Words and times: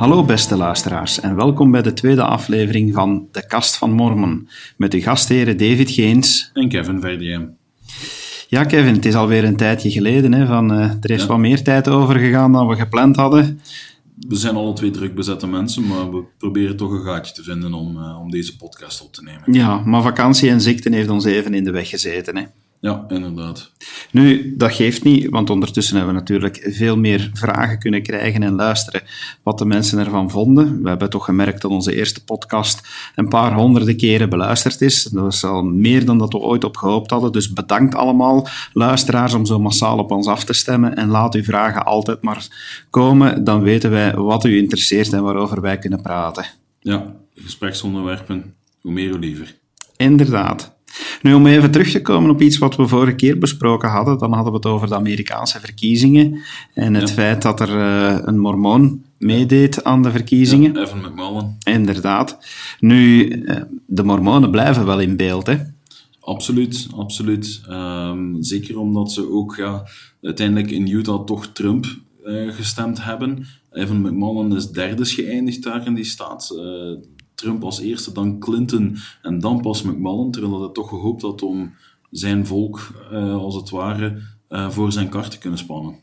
Hallo 0.00 0.24
beste 0.24 0.56
luisteraars 0.56 1.20
en 1.20 1.36
welkom 1.36 1.70
bij 1.70 1.82
de 1.82 1.92
tweede 1.92 2.22
aflevering 2.22 2.94
van 2.94 3.28
De 3.32 3.46
Kast 3.46 3.76
van 3.76 3.92
Mormon 3.92 4.48
met 4.76 4.94
uw 4.94 5.00
gastheren 5.00 5.56
David 5.56 5.90
Geens 5.90 6.50
en 6.54 6.68
Kevin 6.68 7.00
Verdiem. 7.00 7.56
Ja 8.48 8.64
Kevin, 8.64 8.94
het 8.94 9.04
is 9.04 9.14
alweer 9.14 9.44
een 9.44 9.56
tijdje 9.56 9.90
geleden, 9.90 10.32
hè, 10.32 10.46
van, 10.46 10.72
uh, 10.72 10.90
er 11.00 11.10
is 11.10 11.26
wat 11.26 11.38
meer 11.38 11.62
tijd 11.62 11.88
over 11.88 12.18
gegaan 12.18 12.52
dan 12.52 12.68
we 12.68 12.76
gepland 12.76 13.16
hadden. 13.16 13.60
We 14.28 14.36
zijn 14.36 14.56
alle 14.56 14.72
twee 14.72 14.90
druk 14.90 15.14
bezette 15.14 15.46
mensen, 15.46 15.86
maar 15.86 16.10
we 16.10 16.24
proberen 16.38 16.76
toch 16.76 16.90
een 16.90 17.04
gaatje 17.04 17.34
te 17.34 17.42
vinden 17.42 17.74
om, 17.74 17.96
uh, 17.96 18.20
om 18.20 18.30
deze 18.30 18.56
podcast 18.56 19.02
op 19.02 19.12
te 19.12 19.22
nemen. 19.22 19.52
Ja, 19.52 19.82
maar 19.84 20.02
vakantie 20.02 20.50
en 20.50 20.60
ziekte 20.60 20.94
heeft 20.94 21.10
ons 21.10 21.24
even 21.24 21.54
in 21.54 21.64
de 21.64 21.70
weg 21.70 21.88
gezeten. 21.88 22.36
Hè. 22.36 22.42
Ja, 22.80 23.04
inderdaad. 23.08 23.70
Nu, 24.10 24.54
dat 24.56 24.72
geeft 24.72 25.04
niet, 25.04 25.30
want 25.30 25.50
ondertussen 25.50 25.96
hebben 25.96 26.14
we 26.14 26.20
natuurlijk 26.20 26.66
veel 26.70 26.96
meer 26.96 27.30
vragen 27.32 27.78
kunnen 27.78 28.02
krijgen 28.02 28.42
en 28.42 28.54
luisteren 28.54 29.02
wat 29.42 29.58
de 29.58 29.64
mensen 29.64 29.98
ervan 29.98 30.30
vonden. 30.30 30.82
We 30.82 30.88
hebben 30.88 31.10
toch 31.10 31.24
gemerkt 31.24 31.62
dat 31.62 31.70
onze 31.70 31.94
eerste 31.94 32.24
podcast 32.24 32.88
een 33.14 33.28
paar 33.28 33.54
honderden 33.54 33.96
keren 33.96 34.28
beluisterd 34.28 34.80
is. 34.80 35.02
Dat 35.02 35.22
was 35.22 35.44
al 35.44 35.62
meer 35.62 36.04
dan 36.04 36.18
dat 36.18 36.32
we 36.32 36.38
ooit 36.38 36.64
op 36.64 36.76
gehoopt 36.76 37.10
hadden. 37.10 37.32
Dus 37.32 37.52
bedankt 37.52 37.94
allemaal, 37.94 38.48
luisteraars, 38.72 39.34
om 39.34 39.46
zo 39.46 39.58
massaal 39.58 39.98
op 39.98 40.10
ons 40.10 40.26
af 40.26 40.44
te 40.44 40.52
stemmen. 40.52 40.96
En 40.96 41.08
laat 41.08 41.34
uw 41.34 41.42
vragen 41.42 41.84
altijd 41.84 42.22
maar 42.22 42.46
komen, 42.90 43.44
dan 43.44 43.62
weten 43.62 43.90
wij 43.90 44.14
wat 44.14 44.44
u 44.44 44.56
interesseert 44.56 45.12
en 45.12 45.22
waarover 45.22 45.60
wij 45.60 45.78
kunnen 45.78 46.02
praten. 46.02 46.44
Ja, 46.80 47.14
gespreksonderwerpen, 47.34 48.54
hoe 48.80 48.92
meer 48.92 49.10
hoe 49.10 49.18
liever. 49.18 49.54
Inderdaad. 49.96 50.78
Nu, 51.22 51.34
om 51.34 51.46
even 51.46 51.70
terug 51.70 51.90
te 51.90 52.02
komen 52.02 52.30
op 52.30 52.42
iets 52.42 52.58
wat 52.58 52.76
we 52.76 52.88
vorige 52.88 53.14
keer 53.14 53.38
besproken 53.38 53.88
hadden, 53.88 54.18
dan 54.18 54.32
hadden 54.32 54.52
we 54.52 54.58
het 54.58 54.66
over 54.66 54.88
de 54.88 54.94
Amerikaanse 54.94 55.60
verkiezingen 55.60 56.40
en 56.74 56.94
het 56.94 57.10
feit 57.10 57.42
dat 57.42 57.60
er 57.60 57.68
uh, 57.68 58.18
een 58.22 58.38
mormoon 58.38 59.02
meedeed 59.18 59.84
aan 59.84 60.02
de 60.02 60.10
verkiezingen. 60.10 60.74
Ja, 60.74 60.80
Evan 60.80 60.98
McMullen. 60.98 61.56
Inderdaad. 61.64 62.38
Nu, 62.78 63.28
uh, 63.28 63.56
de 63.86 64.02
mormonen 64.02 64.50
blijven 64.50 64.86
wel 64.86 65.00
in 65.00 65.16
beeld, 65.16 65.46
hè? 65.46 65.56
Absoluut, 66.20 66.88
absoluut. 66.96 67.60
Um, 67.70 68.42
zeker 68.42 68.78
omdat 68.78 69.12
ze 69.12 69.30
ook 69.32 69.56
ja, 69.56 69.82
uiteindelijk 70.22 70.70
in 70.70 70.88
Utah 70.88 71.24
toch 71.24 71.46
Trump 71.46 71.86
uh, 72.24 72.52
gestemd 72.52 73.04
hebben. 73.04 73.46
Evan 73.72 74.00
McMullen 74.00 74.56
is 74.56 74.70
derde 74.70 75.04
geëindigd 75.04 75.62
daar 75.62 75.86
in 75.86 75.94
die 75.94 76.04
staat. 76.04 76.54
Trump 77.40 77.64
als 77.64 77.80
eerste, 77.80 78.12
dan 78.12 78.38
Clinton 78.38 78.96
en 79.22 79.38
dan 79.38 79.60
pas 79.60 79.82
McMullen, 79.82 80.30
terwijl 80.30 80.60
hij 80.62 80.72
toch 80.72 80.88
gehoopt 80.88 81.22
had 81.22 81.42
om 81.42 81.74
zijn 82.10 82.46
volk, 82.46 82.92
uh, 83.12 83.34
als 83.34 83.54
het 83.54 83.70
ware, 83.70 84.22
uh, 84.48 84.70
voor 84.70 84.92
zijn 84.92 85.08
kar 85.08 85.28
te 85.28 85.38
kunnen 85.38 85.58
spannen. 85.58 85.94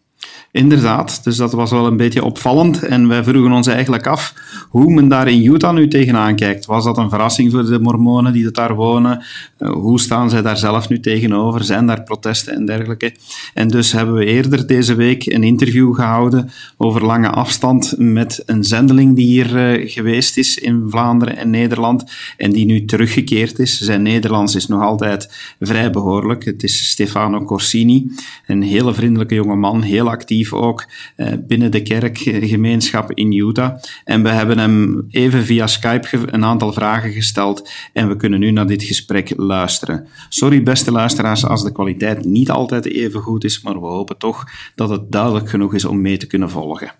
Inderdaad, 0.51 1.23
dus 1.23 1.35
dat 1.35 1.53
was 1.53 1.71
wel 1.71 1.85
een 1.85 1.97
beetje 1.97 2.23
opvallend. 2.23 2.83
En 2.83 3.07
wij 3.07 3.23
vroegen 3.23 3.51
ons 3.51 3.67
eigenlijk 3.67 4.07
af 4.07 4.33
hoe 4.69 4.93
men 4.93 5.07
daar 5.07 5.27
in 5.27 5.45
Utah 5.45 5.73
nu 5.73 5.87
tegenaan 5.87 6.35
kijkt. 6.35 6.65
Was 6.65 6.83
dat 6.83 6.97
een 6.97 7.09
verrassing 7.09 7.51
voor 7.51 7.65
de 7.65 7.79
Mormonen 7.79 8.33
die 8.33 8.51
daar 8.51 8.75
wonen? 8.75 9.23
Uh, 9.59 9.71
hoe 9.71 9.99
staan 9.99 10.29
zij 10.29 10.41
daar 10.41 10.57
zelf 10.57 10.89
nu 10.89 10.99
tegenover? 10.99 11.63
Zijn 11.63 11.87
daar 11.87 12.03
protesten 12.03 12.53
en 12.53 12.65
dergelijke? 12.65 13.15
En 13.53 13.67
dus 13.67 13.91
hebben 13.91 14.15
we 14.15 14.25
eerder 14.25 14.67
deze 14.67 14.95
week 14.95 15.25
een 15.25 15.43
interview 15.43 15.95
gehouden 15.95 16.49
over 16.77 17.05
lange 17.05 17.29
afstand 17.29 17.93
met 17.97 18.43
een 18.45 18.63
zendeling 18.63 19.15
die 19.15 19.25
hier 19.25 19.79
uh, 19.79 19.89
geweest 19.89 20.37
is 20.37 20.57
in 20.57 20.85
Vlaanderen 20.89 21.37
en 21.37 21.49
Nederland 21.49 22.03
en 22.37 22.51
die 22.51 22.65
nu 22.65 22.85
teruggekeerd 22.85 23.59
is. 23.59 23.79
Zijn 23.79 24.01
Nederlands 24.01 24.55
is 24.55 24.67
nog 24.67 24.81
altijd 24.81 25.55
vrij 25.59 25.89
behoorlijk. 25.89 26.45
Het 26.45 26.63
is 26.63 26.89
Stefano 26.89 27.43
Corsini, 27.43 28.11
een 28.45 28.61
hele 28.61 28.93
vriendelijke 28.93 29.35
jonge 29.35 29.55
man, 29.55 29.81
heel 29.81 30.11
actief 30.17 30.53
ook 30.53 30.85
uh, 31.17 31.33
binnen 31.47 31.71
de 31.71 31.81
kerkgemeenschap 31.81 33.11
in 33.11 33.31
Utah. 33.31 33.77
En 34.03 34.23
we 34.23 34.29
hebben 34.29 34.57
hem 34.57 35.05
even 35.09 35.45
via 35.45 35.67
Skype 35.67 36.07
een 36.25 36.45
aantal 36.45 36.73
vragen 36.73 37.11
gesteld 37.11 37.69
en 37.93 38.07
we 38.07 38.15
kunnen 38.15 38.39
nu 38.39 38.51
naar 38.51 38.67
dit 38.67 38.83
gesprek 38.83 39.33
luisteren. 39.35 40.07
Sorry 40.29 40.63
beste 40.63 40.91
luisteraars 40.91 41.45
als 41.45 41.63
de 41.63 41.71
kwaliteit 41.71 42.25
niet 42.25 42.49
altijd 42.49 42.85
even 42.85 43.21
goed 43.21 43.43
is, 43.43 43.61
maar 43.61 43.73
we 43.73 43.87
hopen 43.87 44.17
toch 44.17 44.43
dat 44.75 44.89
het 44.89 45.11
duidelijk 45.11 45.49
genoeg 45.49 45.73
is 45.73 45.85
om 45.85 46.01
mee 46.01 46.17
te 46.17 46.27
kunnen 46.27 46.49
volgen. 46.49 46.91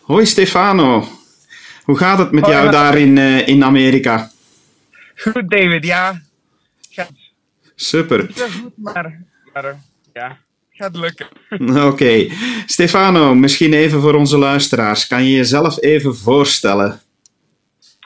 Hoi 0.00 0.26
Stefano, 0.26 1.08
hoe 1.84 1.96
gaat 1.96 2.18
het 2.18 2.30
met 2.30 2.44
Hoi, 2.44 2.56
jou 2.56 2.70
daar 2.70 2.98
in, 2.98 3.16
uh, 3.16 3.48
in 3.48 3.64
Amerika? 3.64 4.30
Goed 5.14 5.50
David, 5.50 5.84
ja. 5.84 6.22
Super. 7.74 8.30
Goed, 8.34 8.72
maar, 8.76 9.22
maar 9.54 9.76
ja, 10.12 10.38
gaat 10.70 10.96
lukken. 10.96 11.26
Oké. 11.50 11.80
Okay. 11.80 12.32
Stefano, 12.66 13.34
misschien 13.34 13.72
even 13.72 14.00
voor 14.00 14.14
onze 14.14 14.38
luisteraars. 14.38 15.06
Kan 15.06 15.24
je 15.24 15.36
jezelf 15.36 15.82
even 15.82 16.16
voorstellen? 16.16 17.00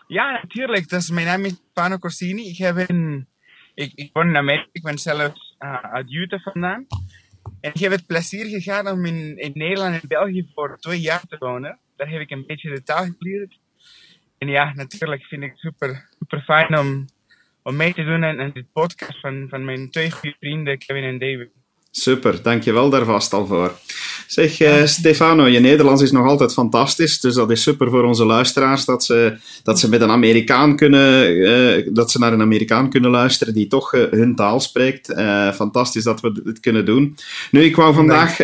Ja, 0.06 0.32
natuurlijk. 0.42 0.88
Dus 0.88 1.10
mijn 1.10 1.26
naam 1.26 1.44
is 1.44 1.54
Stefano 1.70 1.98
Corsini. 1.98 2.48
Ik, 2.48 2.56
heb 2.58 2.78
in, 2.78 3.26
ik, 3.74 3.92
ik 3.94 4.10
woon 4.12 4.28
in 4.28 4.36
Amerika. 4.36 4.68
Ik 4.72 4.82
ben 4.82 4.98
zelf 4.98 5.32
uh, 5.58 5.82
uit 5.82 6.12
Utah 6.12 6.40
vandaan. 6.40 6.86
En 7.60 7.70
ik 7.74 7.80
heb 7.80 7.92
het 7.92 8.06
plezier 8.06 8.60
gehad 8.60 8.90
om 8.90 9.04
in, 9.04 9.38
in 9.38 9.50
Nederland 9.54 10.02
en 10.02 10.08
België 10.08 10.50
voor 10.54 10.76
twee 10.80 11.00
jaar 11.00 11.22
te 11.28 11.36
wonen. 11.38 11.78
Daar 11.96 12.08
heb 12.08 12.20
ik 12.20 12.30
een 12.30 12.46
beetje 12.46 12.70
de 12.70 12.82
taal 12.82 13.06
geleerd. 13.18 13.58
En 14.38 14.48
ja, 14.48 14.72
natuurlijk 14.74 15.24
vind 15.24 15.42
ik 15.42 15.50
het 15.50 15.58
super, 15.58 16.08
super 16.18 16.40
fijn 16.40 16.78
om, 16.78 17.06
om 17.68 17.76
mee 17.76 17.94
te 17.94 18.04
doen 18.04 18.24
aan, 18.24 18.40
aan 18.40 18.50
dit 18.54 18.72
podcast 18.72 19.20
van, 19.20 19.46
van 19.50 19.64
mijn 19.64 19.90
twee 19.90 20.10
goede 20.10 20.36
vrienden, 20.40 20.78
Kevin 20.78 21.02
en 21.02 21.18
David. 21.18 21.48
Super, 21.90 22.42
dankjewel 22.42 22.90
daar 22.90 23.04
vast 23.04 23.32
al 23.32 23.46
voor. 23.46 23.72
Zeg, 24.26 24.60
uh, 24.60 24.84
Stefano, 24.84 25.46
je 25.46 25.60
Nederlands 25.60 26.02
is 26.02 26.10
nog 26.10 26.26
altijd 26.26 26.52
fantastisch, 26.52 27.20
dus 27.20 27.34
dat 27.34 27.50
is 27.50 27.62
super 27.62 27.90
voor 27.90 28.04
onze 28.04 28.24
luisteraars 28.24 28.84
dat 28.84 29.04
ze, 29.04 29.36
dat 29.62 29.78
ze 29.78 29.88
met 29.88 30.00
een 30.00 30.10
Amerikaan 30.10 30.76
kunnen, 30.76 31.36
uh, 31.36 31.88
dat 31.92 32.10
ze 32.10 32.18
naar 32.18 32.32
een 32.32 32.40
Amerikaan 32.40 32.90
kunnen 32.90 33.10
luisteren 33.10 33.54
die 33.54 33.66
toch 33.66 33.94
uh, 33.94 34.02
hun 34.10 34.34
taal 34.34 34.60
spreekt. 34.60 35.12
fantastisch 35.54 36.04
dat 36.04 36.20
we 36.20 36.42
dit 36.44 36.60
kunnen 36.60 36.84
doen. 36.84 37.16
Nu, 37.50 37.62
ik 37.62 37.76
wou 37.76 37.94
vandaag 37.94 38.38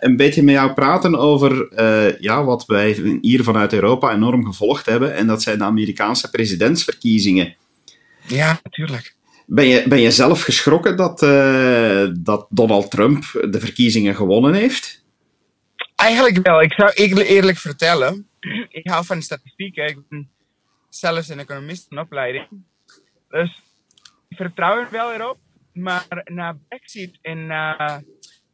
een 0.00 0.16
beetje 0.16 0.42
met 0.42 0.54
jou 0.54 0.72
praten 0.72 1.16
over 1.16 1.68
ja, 2.20 2.44
wat 2.44 2.66
wij 2.66 3.18
hier 3.20 3.42
vanuit 3.42 3.72
Europa 3.72 4.12
enorm 4.12 4.46
gevolgd 4.46 4.86
hebben, 4.86 5.14
en 5.14 5.26
dat 5.26 5.42
zijn 5.42 5.58
de 5.58 5.64
Amerikaanse 5.64 6.30
presidentsverkiezingen. 6.30 7.54
Ja, 8.30 8.60
natuurlijk. 8.62 9.14
Ben 9.46 9.66
je, 9.66 9.88
ben 9.88 10.00
je 10.00 10.10
zelf 10.10 10.42
geschrokken 10.42 10.96
dat, 10.96 11.22
uh, 11.22 12.08
dat 12.18 12.46
Donald 12.50 12.90
Trump 12.90 13.22
de 13.50 13.60
verkiezingen 13.60 14.14
gewonnen 14.14 14.54
heeft? 14.54 15.04
Eigenlijk 15.94 16.46
wel. 16.46 16.62
Ik 16.62 16.72
zou 16.72 16.90
eerlijk 17.22 17.58
vertellen. 17.58 18.28
Ik 18.68 18.88
hou 18.88 19.04
van 19.04 19.22
statistieken. 19.22 19.86
Ik 19.86 19.98
ben 20.08 20.30
zelfs 20.88 21.28
een 21.28 21.38
economist 21.38 21.86
van 21.88 21.98
opleiding. 21.98 22.46
Dus 23.28 23.62
ik 24.28 24.36
vertrouw 24.36 24.78
er 24.78 24.90
wel 24.90 25.12
erop. 25.12 25.38
Maar 25.72 26.22
na 26.24 26.56
Brexit 26.68 27.18
en 27.22 27.46
na 27.46 28.02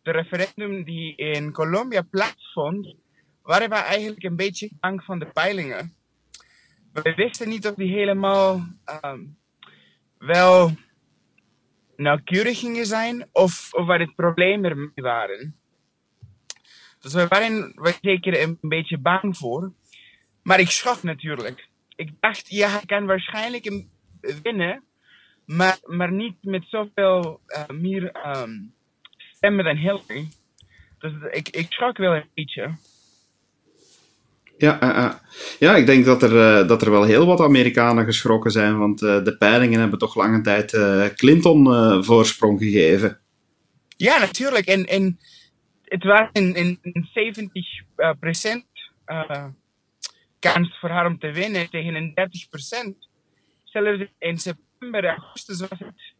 de 0.02 0.10
referendum 0.10 0.84
die 0.84 1.16
in 1.16 1.52
Colombia 1.52 2.02
plaatsvond, 2.10 2.94
waren 3.42 3.68
we 3.68 3.74
eigenlijk 3.74 4.22
een 4.22 4.36
beetje 4.36 4.70
bang 4.80 5.02
van 5.04 5.18
de 5.18 5.26
peilingen. 5.26 5.94
We 6.92 7.12
wisten 7.16 7.48
niet 7.48 7.66
of 7.66 7.74
die 7.74 7.92
helemaal 7.92 8.66
um, 9.04 9.36
wel 10.26 10.76
nauwkeurig 11.96 12.58
gingen 12.58 12.86
zijn 12.86 13.28
of, 13.32 13.68
of 13.72 13.86
waar 13.86 14.00
het 14.00 14.14
probleem 14.14 14.64
ermee 14.64 14.90
waren. 14.94 15.56
Dus 17.00 17.12
we 17.12 17.26
waren 17.28 17.72
we 17.74 17.94
zeker 18.00 18.42
een 18.42 18.58
beetje 18.60 18.98
bang 18.98 19.36
voor. 19.36 19.72
Maar 20.42 20.60
ik 20.60 20.70
schrok 20.70 21.02
natuurlijk. 21.02 21.68
Ik 21.96 22.10
dacht, 22.20 22.48
ja, 22.48 22.68
hij 22.68 22.82
kan 22.86 23.06
waarschijnlijk 23.06 23.84
winnen, 24.42 24.82
maar, 25.44 25.78
maar 25.84 26.12
niet 26.12 26.36
met 26.40 26.64
zoveel 26.68 27.40
uh, 27.46 27.68
meer 27.68 28.36
um, 28.36 28.74
stemmen 29.16 29.64
dan 29.64 29.76
Hillary. 29.76 30.28
Dus 30.98 31.12
ik, 31.30 31.48
ik 31.48 31.72
schrok 31.72 31.96
wel 31.96 32.14
een 32.14 32.28
beetje. 32.34 32.76
Ja, 34.58 34.82
uh, 34.82 34.88
uh. 34.88 35.14
Ja, 35.58 35.76
ik 35.76 35.86
denk 35.86 36.04
dat 36.04 36.22
er, 36.22 36.32
uh, 36.32 36.68
dat 36.68 36.82
er 36.82 36.90
wel 36.90 37.04
heel 37.04 37.26
wat 37.26 37.40
Amerikanen 37.40 38.04
geschrokken 38.04 38.50
zijn, 38.50 38.78
want 38.78 38.98
de 38.98 39.36
peilingen 39.38 39.80
hebben 39.80 39.98
toch 39.98 40.14
lange 40.14 40.40
tijd 40.40 40.78
Clinton 41.14 42.04
voorsprong 42.04 42.58
gegeven. 42.58 43.18
Ja, 43.96 44.18
natuurlijk. 44.18 44.66
En, 44.66 44.86
en 44.86 45.18
het 45.84 46.04
was 46.04 46.28
een, 46.32 46.78
een 46.82 47.08
70 47.12 47.64
procent 48.20 48.64
kans 50.38 50.78
voor 50.78 50.90
haar 50.90 51.06
om 51.06 51.18
te 51.18 51.32
winnen 51.32 51.70
tegen 51.70 51.94
een 51.94 52.14
30 52.14 52.48
procent. 52.48 53.08
Zelfs 53.64 54.04
in 54.18 54.38
september, 54.38 55.04
augustus 55.04 55.60
was 55.60 55.78
het 55.78 56.14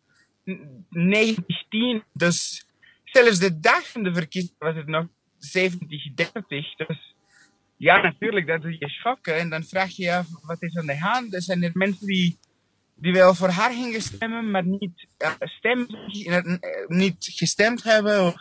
19. 0.91 2.03
Dus 2.13 2.67
zelfs 3.05 3.39
de 3.39 3.61
dag 3.61 3.89
van 3.89 4.03
de 4.03 4.15
verkiezing 4.15 4.55
was 4.59 4.75
het 4.75 4.87
nog 4.87 5.07
70-30. 5.07 5.09
Dus 6.77 7.16
ja, 7.77 8.03
natuurlijk, 8.03 8.47
dat 8.47 8.63
doe 8.63 8.77
je 8.79 8.89
schokken. 8.89 9.37
En 9.37 9.51
dan 9.51 9.65
vraag 9.65 9.91
je 9.91 10.03
je 10.03 10.15
af, 10.15 10.27
wat 10.43 10.63
is 10.63 10.77
aan 10.77 10.87
de 10.87 10.99
hand? 10.99 11.35
Er 11.35 11.43
zijn 11.43 11.63
er 11.63 11.71
mensen 11.75 12.07
die, 12.07 12.39
die 12.95 13.13
wel 13.13 13.35
voor 13.35 13.49
haar 13.49 13.73
gingen 13.73 14.03
stemmen, 14.03 14.51
maar 14.51 14.67
niet, 14.67 15.07
uh, 15.19 15.31
stem, 15.39 15.87
niet 16.87 17.17
gestemd 17.19 17.83
hebben. 17.83 18.35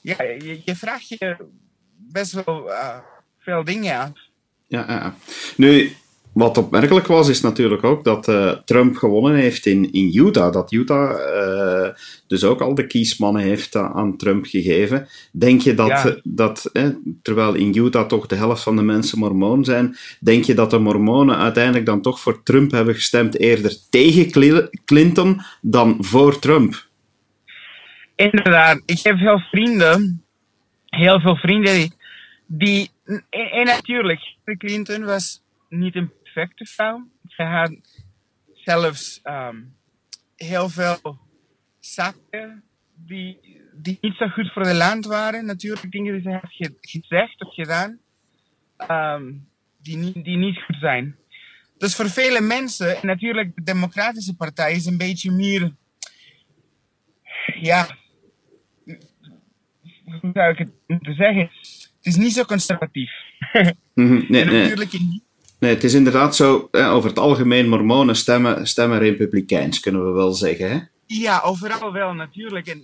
Ja, 0.00 0.22
je, 0.22 0.60
je 0.64 0.76
vraagt 0.76 1.08
je, 1.08 1.36
best 1.96 2.32
wel 2.32 2.68
uh, 2.70 2.98
veel 3.38 3.64
dingen 3.64 3.98
af. 3.98 4.12
Ja, 4.66 4.84
ja. 4.88 5.14
Nu, 5.56 5.92
wat 6.38 6.58
opmerkelijk 6.58 7.06
was, 7.06 7.28
is 7.28 7.40
natuurlijk 7.40 7.84
ook 7.84 8.04
dat 8.04 8.28
uh, 8.28 8.50
Trump 8.50 8.96
gewonnen 8.96 9.34
heeft 9.34 9.66
in, 9.66 9.92
in 9.92 10.10
Utah. 10.14 10.52
Dat 10.52 10.72
Utah 10.72 11.10
uh, 11.10 11.88
dus 12.26 12.44
ook 12.44 12.60
al 12.60 12.74
de 12.74 12.86
kiesmannen 12.86 13.42
heeft 13.42 13.76
aan 13.76 14.16
Trump 14.16 14.46
gegeven. 14.46 15.08
Denk 15.32 15.60
je 15.60 15.74
dat, 15.74 15.88
ja. 15.88 16.16
dat 16.24 16.70
eh, 16.72 16.88
terwijl 17.22 17.54
in 17.54 17.76
Utah 17.76 18.06
toch 18.06 18.26
de 18.26 18.34
helft 18.34 18.62
van 18.62 18.76
de 18.76 18.82
mensen 18.82 19.18
mormoon 19.18 19.64
zijn, 19.64 19.96
denk 20.20 20.44
je 20.44 20.54
dat 20.54 20.70
de 20.70 20.78
mormonen 20.78 21.36
uiteindelijk 21.36 21.86
dan 21.86 22.02
toch 22.02 22.20
voor 22.20 22.42
Trump 22.42 22.70
hebben 22.70 22.94
gestemd 22.94 23.38
eerder 23.38 23.76
tegen 23.90 24.30
Clinton 24.84 25.40
dan 25.60 25.96
voor 26.00 26.38
Trump? 26.38 26.86
Inderdaad, 28.16 28.82
ik 28.86 29.00
heb 29.02 29.16
veel 29.16 29.38
vrienden, 29.38 30.24
heel 30.86 31.20
veel 31.20 31.36
vrienden 31.36 31.74
die, 31.74 31.92
die 32.46 32.90
en, 33.04 33.50
en 33.50 33.64
natuurlijk, 33.66 34.20
Clinton 34.58 35.04
was 35.04 35.42
niet 35.68 35.96
een 35.96 36.10
Ze 37.26 37.42
had 37.42 37.72
zelfs 38.52 39.20
um, 39.24 39.76
heel 40.36 40.68
veel 40.68 41.18
zaken 41.80 42.64
die, 42.94 43.38
die 43.72 43.98
niet 44.00 44.14
zo 44.14 44.28
goed 44.28 44.52
voor 44.52 44.62
het 44.62 44.76
land 44.76 45.06
waren. 45.06 45.46
Natuurlijk 45.46 45.90
dingen 45.90 46.12
die 46.12 46.22
ze 46.22 46.30
had 46.30 46.72
gezegd 46.80 47.44
of 47.44 47.54
gedaan, 47.54 47.98
um, 48.90 49.48
die, 49.82 49.96
niet, 49.96 50.24
die 50.24 50.36
niet 50.36 50.62
goed 50.62 50.76
zijn. 50.80 51.16
Dus 51.78 51.96
voor 51.96 52.10
vele 52.10 52.40
mensen, 52.40 52.96
en 52.96 53.06
natuurlijk 53.06 53.54
de 53.54 53.62
Democratische 53.62 54.36
Partij 54.36 54.72
is 54.72 54.86
een 54.86 54.98
beetje 54.98 55.30
meer, 55.30 55.74
ja, 57.60 57.86
hoe 60.04 60.30
zou 60.32 60.52
ik 60.52 60.58
het 60.58 60.72
moeten 60.86 61.14
zeggen? 61.14 61.50
Het 61.96 62.06
is 62.06 62.16
niet 62.16 62.32
zo 62.32 62.44
conservatief. 62.44 63.10
Mm 63.94 64.06
-hmm. 64.06 64.26
nee, 64.28 64.44
natuurlijk 64.44 64.92
nee. 64.92 65.26
Nee, 65.58 65.74
het 65.74 65.84
is 65.84 65.94
inderdaad 65.94 66.36
zo, 66.36 66.68
over 66.72 67.08
het 67.08 67.18
algemeen, 67.18 67.68
mormonen 67.68 68.16
stemmen, 68.16 68.66
stemmen 68.66 68.98
republikeins, 68.98 69.80
kunnen 69.80 70.06
we 70.06 70.12
wel 70.12 70.32
zeggen, 70.32 70.70
hè? 70.70 70.78
Ja, 71.06 71.40
overal 71.44 71.92
wel, 71.92 72.12
natuurlijk. 72.12 72.66
En, 72.66 72.82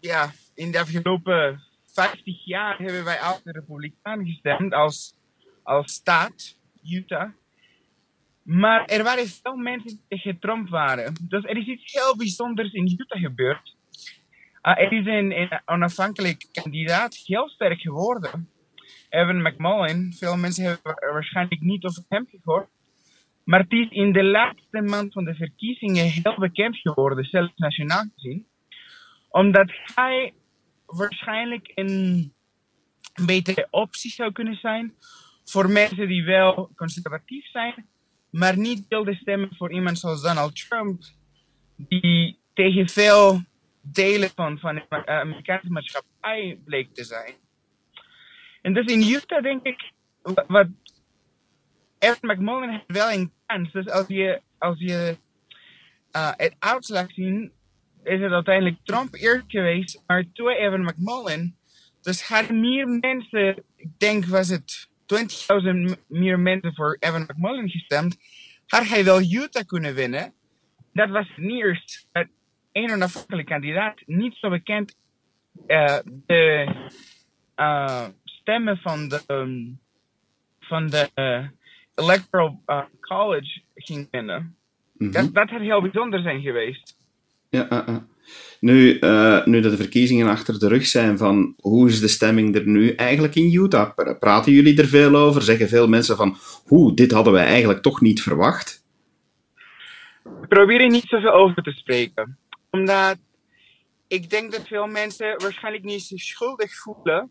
ja, 0.00 0.32
in 0.54 0.70
de 0.70 0.80
afgelopen 0.80 1.62
50 1.86 2.44
jaar 2.44 2.78
hebben 2.78 3.04
wij 3.04 3.20
altijd 3.20 3.56
republikein 3.56 4.26
gestemd 4.26 4.72
als, 4.72 5.14
als 5.62 5.92
staat, 5.92 6.56
Utah. 6.84 7.28
Maar 8.42 8.84
er 8.84 9.02
waren 9.02 9.26
veel 9.26 9.56
mensen 9.56 9.88
die 9.88 10.00
tegen 10.08 10.38
Trump 10.38 10.68
waren. 10.68 11.14
Dus 11.22 11.44
er 11.44 11.56
is 11.56 11.66
iets 11.66 11.92
heel 11.92 12.16
bijzonders 12.16 12.72
in 12.72 12.96
Utah 12.98 13.20
gebeurd. 13.20 13.74
Uh, 14.62 14.78
er 14.78 14.92
is 14.92 15.06
een, 15.06 15.40
een 15.40 15.60
onafhankelijk 15.64 16.46
kandidaat 16.52 17.22
heel 17.26 17.48
sterk 17.48 17.80
geworden. 17.80 18.48
Evan 19.10 19.42
McMullen. 19.42 20.12
Veel 20.12 20.36
mensen 20.36 20.64
hebben 20.64 21.12
waarschijnlijk 21.12 21.60
niet 21.60 21.84
over 21.84 22.04
hem 22.08 22.26
gehoord. 22.30 22.68
Maar 23.44 23.60
het 23.60 23.72
is 23.72 23.88
in 23.90 24.12
de 24.12 24.24
laatste 24.24 24.80
maand 24.82 25.12
van 25.12 25.24
de 25.24 25.34
verkiezingen 25.34 26.04
heel 26.04 26.34
bekend 26.38 26.76
geworden, 26.76 27.24
zelfs 27.24 27.52
nationaal 27.56 28.04
gezien. 28.14 28.46
Omdat 29.28 29.70
hij 29.94 30.34
waarschijnlijk 30.86 31.72
een 31.74 32.32
betere 33.26 33.68
optie 33.70 34.10
zou 34.10 34.32
kunnen 34.32 34.56
zijn 34.56 34.94
voor 35.44 35.70
mensen 35.70 36.08
die 36.08 36.24
wel 36.24 36.70
conservatief 36.76 37.50
zijn, 37.50 37.86
maar 38.30 38.58
niet 38.58 38.84
wilden 38.88 39.14
stemmen 39.14 39.56
voor 39.56 39.72
iemand 39.72 39.98
zoals 39.98 40.22
Donald 40.22 40.68
Trump, 40.68 41.02
die 41.76 42.38
tegen 42.54 42.88
veel 42.88 43.42
delen 43.82 44.30
van, 44.34 44.58
van 44.58 44.74
de 44.74 45.06
Amerikaanse 45.06 45.70
maatschappij 45.70 46.58
bleek 46.64 46.94
te 46.94 47.04
zijn. 47.04 47.34
En 48.62 48.74
dus 48.74 48.86
in 48.86 49.12
Utah 49.12 49.42
denk 49.42 49.62
ik, 49.62 49.92
wat 50.46 50.66
Evan 51.98 52.30
McMullen 52.30 52.70
heeft 52.70 52.84
wel 52.86 53.10
een 53.10 53.32
kans. 53.46 53.72
Dus 53.72 53.88
als 53.88 54.06
je, 54.06 54.40
als 54.58 54.78
je 54.78 55.16
uh, 56.16 56.32
het 56.36 56.56
uitslag 56.58 57.12
zien, 57.12 57.52
is 58.04 58.20
het 58.20 58.32
uiteindelijk 58.32 58.76
Trump 58.84 59.14
eerst 59.14 59.44
geweest, 59.48 60.02
maar 60.06 60.24
toen 60.32 60.48
Evan 60.48 60.84
McMullen. 60.84 61.56
Dus 62.00 62.28
hadden 62.28 62.60
meer 62.60 62.88
mensen, 62.88 63.62
ik 63.76 63.98
denk 63.98 64.24
was 64.24 64.48
het 64.48 64.88
20.000 65.94 66.06
meer 66.06 66.38
mensen 66.38 66.74
voor 66.74 66.96
Evan 67.00 67.22
McMullen 67.22 67.68
gestemd, 67.68 68.16
had 68.66 68.88
hij 68.88 69.04
wel 69.04 69.20
Utah 69.20 69.66
kunnen 69.66 69.94
winnen. 69.94 70.32
Dat 70.92 71.10
was 71.10 71.26
niet 71.36 71.62
eerst 71.62 72.08
het 72.12 72.28
een 72.72 72.92
onafhankelijke 72.92 73.50
kandidaat, 73.52 74.00
niet 74.06 74.36
zo 74.36 74.50
bekend. 74.50 74.96
Uh, 75.66 75.98
de, 76.26 76.66
uh, 77.56 78.06
stemmen 78.40 78.76
van 78.76 79.08
de, 79.08 79.20
um, 79.26 79.80
van 80.60 80.86
de 80.86 81.10
uh, 81.14 81.48
Electoral 81.94 82.62
uh, 82.66 82.82
College 83.00 83.60
ging 83.74 84.08
winnen. 84.10 84.40
Mm 84.42 84.54
-hmm. 84.98 85.12
dat, 85.12 85.34
dat 85.34 85.50
had 85.50 85.60
heel 85.60 85.80
bijzonder 85.80 86.20
zijn 86.20 86.40
geweest. 86.40 86.96
Ja, 87.48 87.72
uh, 87.72 87.88
uh. 87.88 87.96
Nu, 88.60 88.98
nu 89.44 89.60
dat 89.60 89.70
de 89.70 89.76
verkiezingen 89.76 90.28
achter 90.28 90.58
de 90.58 90.68
rug 90.68 90.86
zijn, 90.86 91.18
van 91.18 91.54
hoe 91.60 91.88
is 91.88 92.00
de 92.00 92.08
stemming 92.08 92.54
er 92.54 92.66
nu 92.66 92.90
eigenlijk 92.94 93.34
in 93.34 93.52
Utah? 93.54 94.18
Praten 94.18 94.52
jullie 94.52 94.78
er 94.78 94.86
veel 94.86 95.14
over? 95.14 95.42
Zeggen 95.42 95.68
veel 95.68 95.88
mensen 95.88 96.16
van, 96.16 96.36
hoe, 96.64 96.94
dit 96.94 97.10
hadden 97.10 97.32
wij 97.32 97.44
eigenlijk 97.44 97.82
toch 97.82 98.00
niet 98.00 98.22
verwacht? 98.22 98.84
We 100.22 100.46
proberen 100.48 100.90
niet 100.90 101.06
zoveel 101.06 101.32
over 101.32 101.62
te 101.62 101.70
spreken. 101.70 102.38
Omdat 102.70 103.16
ik 104.08 104.30
denk 104.30 104.52
dat 104.52 104.68
veel 104.68 104.86
mensen 104.86 105.42
waarschijnlijk 105.42 105.84
niet 105.84 106.02
zich 106.02 106.20
schuldig 106.20 106.74
voelen 106.74 107.30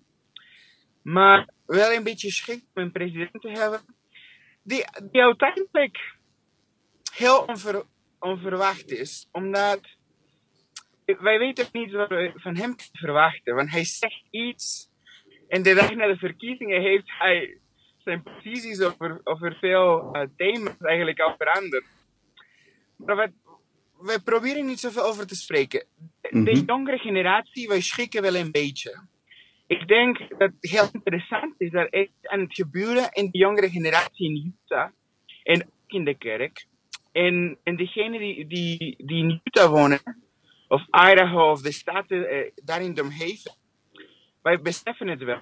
maar 1.01 1.49
wel 1.65 1.91
een 1.91 2.03
beetje 2.03 2.31
schrik 2.31 2.63
om 2.73 2.81
een 2.81 2.91
president 2.91 3.41
te 3.41 3.49
hebben. 3.49 3.79
Die, 4.63 4.85
die 5.11 5.21
uiteindelijk 5.21 6.15
heel 7.13 7.43
onver, 7.47 7.83
onverwacht 8.19 8.91
is. 8.91 9.27
Omdat 9.31 9.79
wij 11.05 11.39
weten 11.39 11.67
niet 11.71 11.91
wat 11.91 12.09
we 12.09 12.31
van 12.35 12.55
hem 12.55 12.75
kunnen 12.75 12.99
verwachten. 12.99 13.55
Want 13.55 13.71
hij 13.71 13.83
zegt 13.83 14.23
iets. 14.29 14.89
En 15.47 15.63
de 15.63 15.73
dag 15.73 15.95
na 15.95 16.07
de 16.07 16.17
verkiezingen 16.17 16.81
heeft 16.81 17.11
hij 17.19 17.57
zijn 17.97 18.23
posities 18.23 18.81
over, 18.81 19.21
over 19.23 19.57
veel 19.59 20.15
uh, 20.15 20.21
thema's 20.37 20.77
eigenlijk 20.79 21.19
al 21.19 21.35
veranderd. 21.37 21.85
Maar 22.95 23.15
wat, 23.15 23.31
wij 23.99 24.19
proberen 24.19 24.65
niet 24.65 24.79
zoveel 24.79 25.03
over 25.03 25.27
te 25.27 25.35
spreken. 25.35 25.85
De, 26.21 26.29
mm 26.31 26.45
-hmm. 26.45 26.53
de 26.53 26.63
jongere 26.65 26.97
generatie, 26.97 27.67
wij 27.67 27.81
schrikken 27.81 28.21
wel 28.21 28.35
een 28.35 28.51
beetje 28.51 29.01
ik 29.69 29.87
denk 29.87 30.17
dat 30.17 30.39
het 30.39 30.53
heel 30.59 30.89
interessant 30.91 31.53
is 31.57 31.71
dat 31.71 31.87
er 31.89 32.07
aan 32.21 32.39
het 32.39 32.55
gebeuren 32.55 33.11
in 33.11 33.29
de 33.31 33.37
jongere 33.37 33.69
generatie 33.69 34.29
in 34.29 34.55
Utah 34.55 34.89
en 35.43 35.61
ook 35.61 35.91
in 35.91 36.05
de 36.05 36.17
kerk. 36.17 36.67
En, 37.11 37.57
en 37.63 37.75
degenen 37.75 38.19
die, 38.19 38.47
die, 38.47 38.95
die 38.97 39.23
in 39.23 39.41
Utah 39.43 39.69
wonen, 39.69 39.99
of 40.67 40.81
Idaho 40.87 41.51
of 41.51 41.61
de 41.61 41.71
staten 41.71 42.29
eh, 42.29 42.51
daarin 42.55 42.93
de 42.93 43.01
omgeving, 43.01 43.55
wij 44.41 44.61
beseffen 44.61 45.07
het 45.07 45.23
wel. 45.23 45.41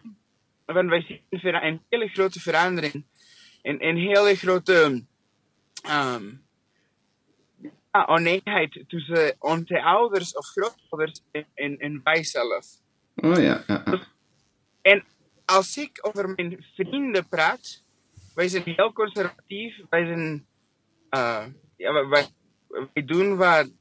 Want 0.65 0.89
wij 0.89 1.01
zien 1.01 1.65
een 1.65 1.81
hele 1.89 2.07
grote 2.07 2.39
verandering. 2.39 3.05
Een, 3.61 3.87
een 3.87 3.97
hele 3.97 4.35
grote 4.35 5.03
um, 5.89 6.45
oneenheid 8.07 8.83
tussen 8.87 9.35
onze 9.39 9.83
ouders 9.83 10.33
of 10.33 10.45
grootouders 10.45 11.21
en, 11.53 11.77
en 11.77 12.01
wij 12.03 12.23
zelf. 12.23 12.65
Oh 13.15 13.37
ja, 13.37 13.63
ja. 13.67 14.15
En 14.87 15.03
als 15.45 15.77
ik 15.77 15.99
over 16.01 16.33
mijn 16.35 16.65
vrienden 16.75 17.27
praat, 17.27 17.83
wij 18.35 18.47
zijn 18.47 18.63
heel 18.65 18.93
conservatief. 18.93 19.75
Wij 19.89 20.05
zijn, 20.05 20.45
uh, 21.09 21.45
ja, 21.77 22.07
wij, 22.07 22.25
doen 22.93 23.37
wat, 23.37 23.71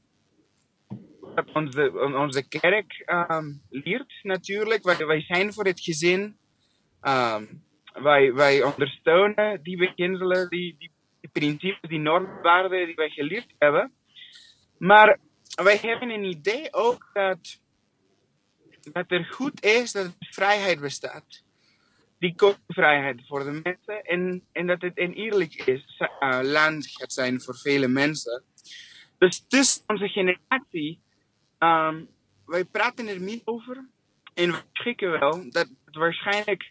wat 1.20 1.52
onze, 1.52 1.92
onze 2.16 2.48
kerk 2.48 3.04
um, 3.30 3.62
leert 3.70 4.12
natuurlijk. 4.22 4.82
Wij, 4.82 5.20
zijn 5.20 5.52
voor 5.52 5.64
het 5.64 5.80
gezin. 5.80 6.36
Um, 7.02 7.62
wij, 7.92 8.32
wij 8.32 8.62
ondersteunen 8.62 9.62
die 9.62 9.76
beginselen, 9.76 10.48
die, 10.48 10.76
die, 10.78 10.90
die 11.20 11.30
principes, 11.32 11.88
die 11.90 11.98
normwaarden 11.98 12.86
die 12.86 12.94
wij 12.94 13.10
geleerd 13.10 13.54
hebben. 13.58 13.92
Maar 14.78 15.18
wij 15.62 15.76
hebben 15.76 16.10
een 16.10 16.24
idee 16.24 16.72
ook 16.72 17.10
dat 17.12 17.60
dat 18.92 19.04
er 19.10 19.24
goed 19.24 19.64
is 19.64 19.92
dat 19.92 20.16
vrijheid 20.18 20.80
bestaat. 20.80 21.44
Die 22.18 22.34
vrijheid 22.68 23.22
voor 23.26 23.44
de 23.44 23.60
mensen 23.62 24.04
en, 24.04 24.42
en 24.52 24.66
dat 24.66 24.80
het 24.80 24.98
een 24.98 25.12
eerlijk 25.12 25.54
is, 25.54 26.00
uh, 26.20 26.38
land 26.42 26.86
gaat 26.86 27.12
zijn 27.12 27.40
voor 27.40 27.56
vele 27.56 27.88
mensen. 27.88 28.42
Dus 29.18 29.44
tussen 29.48 29.82
onze 29.86 30.08
generatie, 30.08 31.00
um, 31.58 32.08
wij 32.46 32.64
praten 32.64 33.08
er 33.08 33.20
niet 33.20 33.42
over 33.44 33.84
en 34.34 34.50
we 34.50 34.62
schrikken 34.72 35.10
wel 35.10 35.50
dat 35.50 35.68
het 35.84 35.96
waarschijnlijk, 35.96 36.70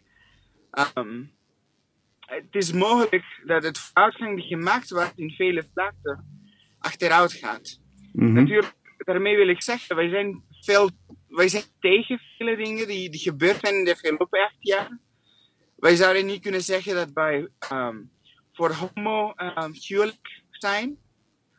um, 0.95 1.31
het 2.19 2.55
is 2.55 2.71
mogelijk 2.71 3.41
dat 3.45 3.63
het 3.63 3.77
vooruitgang 3.77 4.35
die 4.35 4.45
gemaakt 4.45 4.89
wordt 4.89 5.13
in 5.15 5.31
vele 5.31 5.67
vlakten 5.73 6.25
achteruit 6.79 7.33
gaat. 7.33 7.79
Mm 8.11 8.25
-hmm. 8.25 8.33
Natuurlijk, 8.33 8.73
daarmee 8.97 9.35
wil 9.35 9.49
ik 9.49 9.61
zeggen, 9.61 9.95
wij 9.95 10.09
zijn 10.09 10.43
veel 10.51 10.89
wij 11.35 11.47
zijn 11.47 11.63
tegen 11.79 12.21
vele 12.37 12.55
dingen 12.55 12.87
die, 12.87 13.09
die 13.09 13.19
gebeurd 13.19 13.59
zijn 13.59 13.75
in 13.75 13.83
de 13.83 13.91
afgelopen 13.91 14.39
acht 14.39 14.55
jaar. 14.59 14.99
Wij 15.75 15.95
zouden 15.95 16.25
niet 16.25 16.41
kunnen 16.41 16.61
zeggen 16.61 16.95
dat 16.95 17.11
wij 17.13 17.47
ehm, 17.59 17.97
voor 18.53 18.71
homo 18.71 19.33
um, 19.37 19.73
huwelijk 19.87 20.41
zijn. 20.51 20.97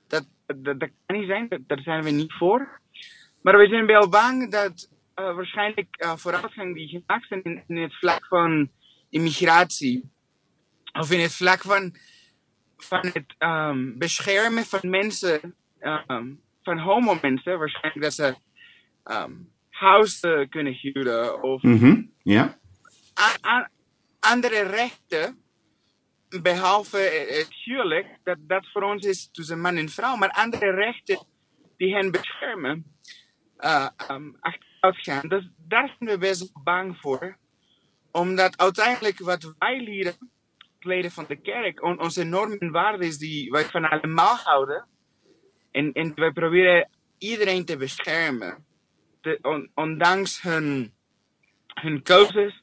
Dat, 0.08 0.26
dat, 0.46 0.64
dat 0.80 0.90
kan 1.06 1.18
niet 1.18 1.26
zijn, 1.26 1.48
dat, 1.48 1.60
daar 1.66 1.80
zijn 1.80 2.02
we 2.02 2.10
niet 2.10 2.32
voor. 2.32 2.80
Maar 3.42 3.58
we 3.58 3.66
zijn 3.68 3.86
wel 3.86 4.08
bang 4.08 4.50
dat 4.50 4.90
uh, 5.16 5.34
waarschijnlijk 5.34 6.04
uh, 6.04 6.16
vooruitgang 6.16 6.74
die 6.74 6.88
gemaakt 6.88 7.28
zijn 7.28 7.64
in, 7.66 7.76
het 7.76 7.94
vlak 7.94 8.26
van 8.26 8.70
immigratie. 9.10 10.10
Of 10.92 11.10
in 11.10 11.20
het 11.20 11.34
vlak 11.34 11.60
van, 11.60 11.94
van 12.76 13.06
het 13.12 13.34
um, 13.38 13.98
beschermen 13.98 14.64
van 14.64 14.90
mensen, 14.90 15.54
van 16.62 16.78
homo 16.78 17.18
mensen. 17.22 17.58
Waarschijnlijk 17.58 18.02
dat 18.02 18.12
ze 18.12 18.34
huizen 19.78 20.48
kunnen 20.48 20.72
huren 20.72 21.42
of 21.42 21.62
mm 21.62 21.78
-hmm. 21.78 22.12
ja. 22.22 22.58
andere 24.20 24.62
rechten. 24.62 25.44
Behalve 26.42 26.98
het 27.28 27.54
huwelijk, 27.64 28.06
dat, 28.24 28.36
dat 28.40 28.66
voor 28.72 28.82
ons 28.82 29.06
is 29.06 29.30
tussen 29.32 29.60
man 29.60 29.76
en 29.76 29.88
vrouw, 29.88 30.16
maar 30.16 30.30
andere 30.30 30.70
rechten 30.70 31.26
die 31.76 31.94
hen 31.94 32.10
beschermen 32.10 32.84
uh, 33.58 33.88
um, 34.10 34.36
achteruit 34.40 34.96
gaan. 34.96 35.28
Dus 35.28 35.48
daar 35.56 35.94
zijn 35.98 36.10
we 36.10 36.18
best 36.18 36.52
bang 36.64 36.96
voor. 37.00 37.36
Omdat 38.12 38.58
uiteindelijk 38.58 39.18
wat 39.18 39.54
wij 39.58 39.80
leren, 39.80 40.30
leden 40.80 41.10
van 41.10 41.24
de 41.28 41.36
kerk, 41.36 41.82
on, 41.82 42.00
onze 42.00 42.24
normen 42.24 42.58
en 42.58 42.70
waarden 42.70 43.18
die 43.18 43.50
wij 43.50 43.64
van 43.64 43.84
allemaal 43.84 44.36
houden. 44.36 44.86
En, 45.70 45.92
en 45.92 46.12
wij 46.14 46.32
proberen 46.32 46.90
iedereen 47.18 47.64
te 47.64 47.76
beschermen. 47.76 48.64
Ondanks 49.74 50.42
hun, 50.42 50.92
hun 51.74 52.02
keuzes. 52.02 52.62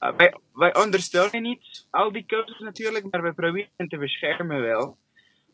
Uh, 0.00 0.16
wij, 0.16 0.34
wij 0.54 0.76
ondersteunen 0.76 1.42
niet 1.42 1.86
al 1.90 2.12
die 2.12 2.24
keuzes 2.26 2.58
natuurlijk, 2.58 3.06
maar 3.10 3.22
we 3.22 3.32
proberen 3.32 3.88
te 3.88 3.96
beschermen 3.96 4.60
wel. 4.60 4.96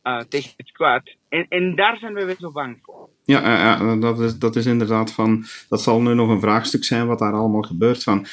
Uh, 0.02 0.18
tegen 0.18 0.50
het 0.56 0.72
kwaad. 0.72 1.16
En, 1.28 1.46
en 1.49 1.75
daar 1.75 1.96
zijn 1.99 2.14
we 2.14 2.25
weer 2.25 2.37
zo 2.38 2.52
bang 2.52 2.78
voor. 2.82 3.08
Ja, 3.25 3.40
ja 3.40 3.96
dat, 3.96 4.20
is, 4.20 4.38
dat 4.38 4.56
is 4.56 4.66
inderdaad 4.66 5.12
van. 5.12 5.44
Dat 5.68 5.82
zal 5.82 6.00
nu 6.00 6.14
nog 6.14 6.28
een 6.28 6.40
vraagstuk 6.40 6.84
zijn 6.84 7.06
wat 7.06 7.18
daar 7.18 7.32
allemaal 7.32 7.62
gebeurt. 7.62 8.02
Van. 8.02 8.26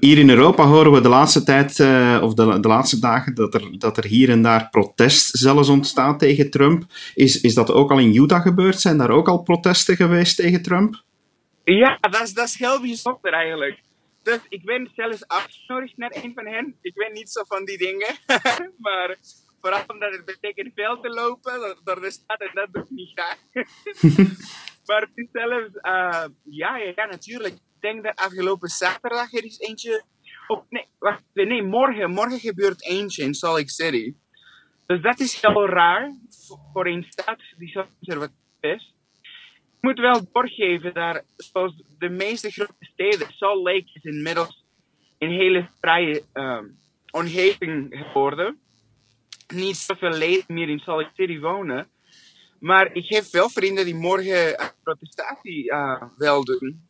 Hier 0.00 0.18
in 0.18 0.30
Europa 0.30 0.64
horen 0.64 0.92
we 0.92 1.00
de 1.00 1.08
laatste 1.08 1.42
tijd, 1.42 1.78
uh, 1.78 2.18
of 2.22 2.34
de, 2.34 2.60
de 2.60 2.68
laatste 2.68 3.00
dagen, 3.00 3.34
dat 3.34 3.54
er, 3.54 3.78
dat 3.78 3.96
er 3.96 4.04
hier 4.04 4.30
en 4.30 4.42
daar 4.42 4.68
protest 4.70 5.38
zelfs 5.38 5.68
ontstaat 5.68 6.18
tegen 6.18 6.50
Trump. 6.50 6.84
Is, 7.14 7.40
is 7.40 7.54
dat 7.54 7.72
ook 7.72 7.90
al 7.90 7.98
in 7.98 8.14
Utah 8.14 8.42
gebeurd? 8.42 8.80
Zijn 8.80 8.98
daar 8.98 9.10
ook 9.10 9.28
al 9.28 9.42
protesten 9.42 9.96
geweest 9.96 10.36
tegen 10.36 10.62
Trump? 10.62 11.04
Ja, 11.74 11.98
dat 12.00 12.22
is, 12.22 12.34
dat 12.34 12.46
is 12.46 12.58
heel 12.58 12.80
bijzonder 12.80 13.32
eigenlijk. 13.32 13.80
Dus 14.22 14.40
ik 14.48 14.64
ben 14.64 14.90
zelfs 14.94 15.28
afgenodigd 15.28 15.96
naar 15.96 16.14
een 16.14 16.32
van 16.34 16.46
hen. 16.46 16.78
Ik 16.80 16.94
weet 16.94 17.12
niet 17.12 17.30
zo 17.30 17.44
van 17.44 17.64
die 17.64 17.78
dingen. 17.78 18.14
maar 18.84 19.16
Vooral 19.66 19.84
omdat 19.86 20.12
het 20.12 20.24
betekent 20.24 20.72
veel 20.74 21.00
te 21.00 21.08
lopen 21.08 21.76
door 21.84 22.00
de 22.00 22.10
stad 22.10 22.40
en 22.40 22.50
dat 22.54 22.72
doe 22.72 22.82
ik 22.82 22.90
niet 22.90 23.10
graag. 23.14 23.38
maar 24.86 25.00
het 25.00 25.10
is 25.14 25.28
zelfs, 25.32 25.74
uh, 25.74 26.24
ja, 26.42 26.76
ja, 26.76 27.04
natuurlijk. 27.04 27.54
Ik 27.54 27.80
denk 27.80 28.04
dat 28.04 28.16
afgelopen 28.16 28.68
zaterdag 28.68 29.32
er 29.32 29.44
is 29.44 29.58
eentje. 29.58 30.04
Nee, 30.68 30.86
wacht, 30.98 31.22
nee, 31.32 31.62
morgen. 31.62 32.10
Morgen 32.10 32.38
gebeurt 32.38 32.84
eentje 32.84 33.22
in 33.22 33.34
Salt 33.34 33.56
Lake 33.56 33.70
City. 33.70 34.14
Dus 34.86 35.02
dat 35.02 35.20
is 35.20 35.40
heel 35.40 35.68
raar 35.68 36.12
voor 36.72 36.86
een 36.86 37.06
stad 37.08 37.38
die 37.56 37.68
zo 37.68 37.86
conservatief 37.98 38.36
is. 38.60 38.95
Moet 39.80 39.98
wel 39.98 40.20
doorgeven 40.32 40.94
dat, 40.94 41.22
zoals 41.36 41.82
de 41.98 42.08
meeste 42.08 42.50
grote 42.50 42.74
steden, 42.78 43.28
Salt 43.32 43.62
Lake 43.64 43.90
is 43.92 44.04
inmiddels 44.04 44.64
een 45.18 45.30
hele 45.30 45.68
vrije 45.80 46.22
um, 46.34 46.78
omgeving 47.10 47.88
geworden 47.90 48.58
niet 49.54 49.76
zoveel 49.76 50.10
leden 50.10 50.44
meer 50.48 50.68
in 50.68 50.78
Salt 50.78 51.02
Lake 51.02 51.14
City 51.14 51.38
wonen. 51.38 51.88
Maar 52.58 52.94
ik 52.94 53.08
heb 53.08 53.24
veel 53.24 53.48
vrienden 53.48 53.84
die 53.84 53.94
morgen 53.94 54.72
protestatie 54.82 55.64
uh, 55.64 56.02
wel 56.16 56.44
doen. 56.44 56.88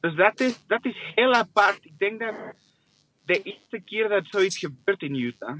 Dus 0.00 0.14
dat 0.16 0.40
is, 0.40 0.66
dat 0.66 0.84
is 0.84 0.96
heel 1.14 1.32
apart. 1.32 1.84
Ik 1.84 1.98
denk 1.98 2.20
dat 2.20 2.34
de 3.24 3.42
eerste 3.42 3.80
keer 3.84 4.08
dat 4.08 4.26
zoiets 4.26 4.58
gebeurt 4.58 5.02
in 5.02 5.14
Utah. 5.14 5.58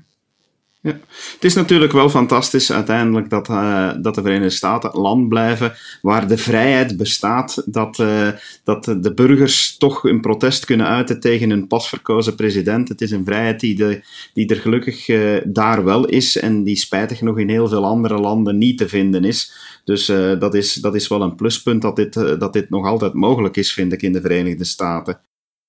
Het 1.33 1.45
is 1.45 1.55
natuurlijk 1.55 1.93
wel 1.93 2.09
fantastisch 2.09 2.73
uiteindelijk 2.73 3.31
dat, 3.31 3.49
uh, 3.49 3.91
dat 4.01 4.15
de 4.15 4.23
Verenigde 4.23 4.51
Staten 4.51 5.01
land 5.01 5.29
blijven 5.29 5.73
waar 6.03 6.29
de 6.29 6.37
vrijheid 6.37 6.97
bestaat, 6.97 7.63
dat, 7.67 7.99
uh, 7.99 8.29
dat 8.65 8.85
de 8.85 9.15
burgers 9.15 9.77
toch 9.77 10.05
een 10.05 10.21
protest 10.21 10.65
kunnen 10.65 10.87
uiten 10.87 11.21
tegen 11.21 11.51
een 11.51 11.67
pas 11.67 11.89
verkozen 11.89 12.35
president. 12.35 12.89
Het 12.89 13.01
is 13.01 13.11
een 13.11 13.25
vrijheid 13.25 13.61
die, 13.61 14.03
die 14.35 14.49
er 14.49 14.61
gelukkig 14.61 15.09
uh, 15.09 15.41
daar 15.45 15.85
wel 15.85 16.07
is 16.07 16.37
en 16.37 16.63
die 16.65 16.77
spijtig 16.77 17.19
genoeg 17.19 17.39
in 17.39 17.49
heel 17.49 17.69
veel 17.69 17.85
andere 17.85 18.19
landen 18.19 18.59
niet 18.59 18.79
te 18.79 18.89
vinden 18.89 19.25
is. 19.25 19.53
Dus 19.85 20.07
dat, 20.39 20.55
is, 20.55 20.75
dat 20.75 20.95
is 20.95 21.09
wel 21.09 21.23
een 21.23 21.35
pluspunt 21.35 21.83
dat 21.83 21.97
dit, 21.97 22.15
dat 22.15 22.53
dit 22.53 22.71
nog 22.71 22.87
altijd 22.87 23.13
mogelijk 23.13 23.57
is, 23.57 23.73
vind 23.73 23.93
ik, 23.93 24.03
in 24.03 24.13
de 24.13 24.21
Verenigde 24.21 24.65
Staten. 24.65 25.21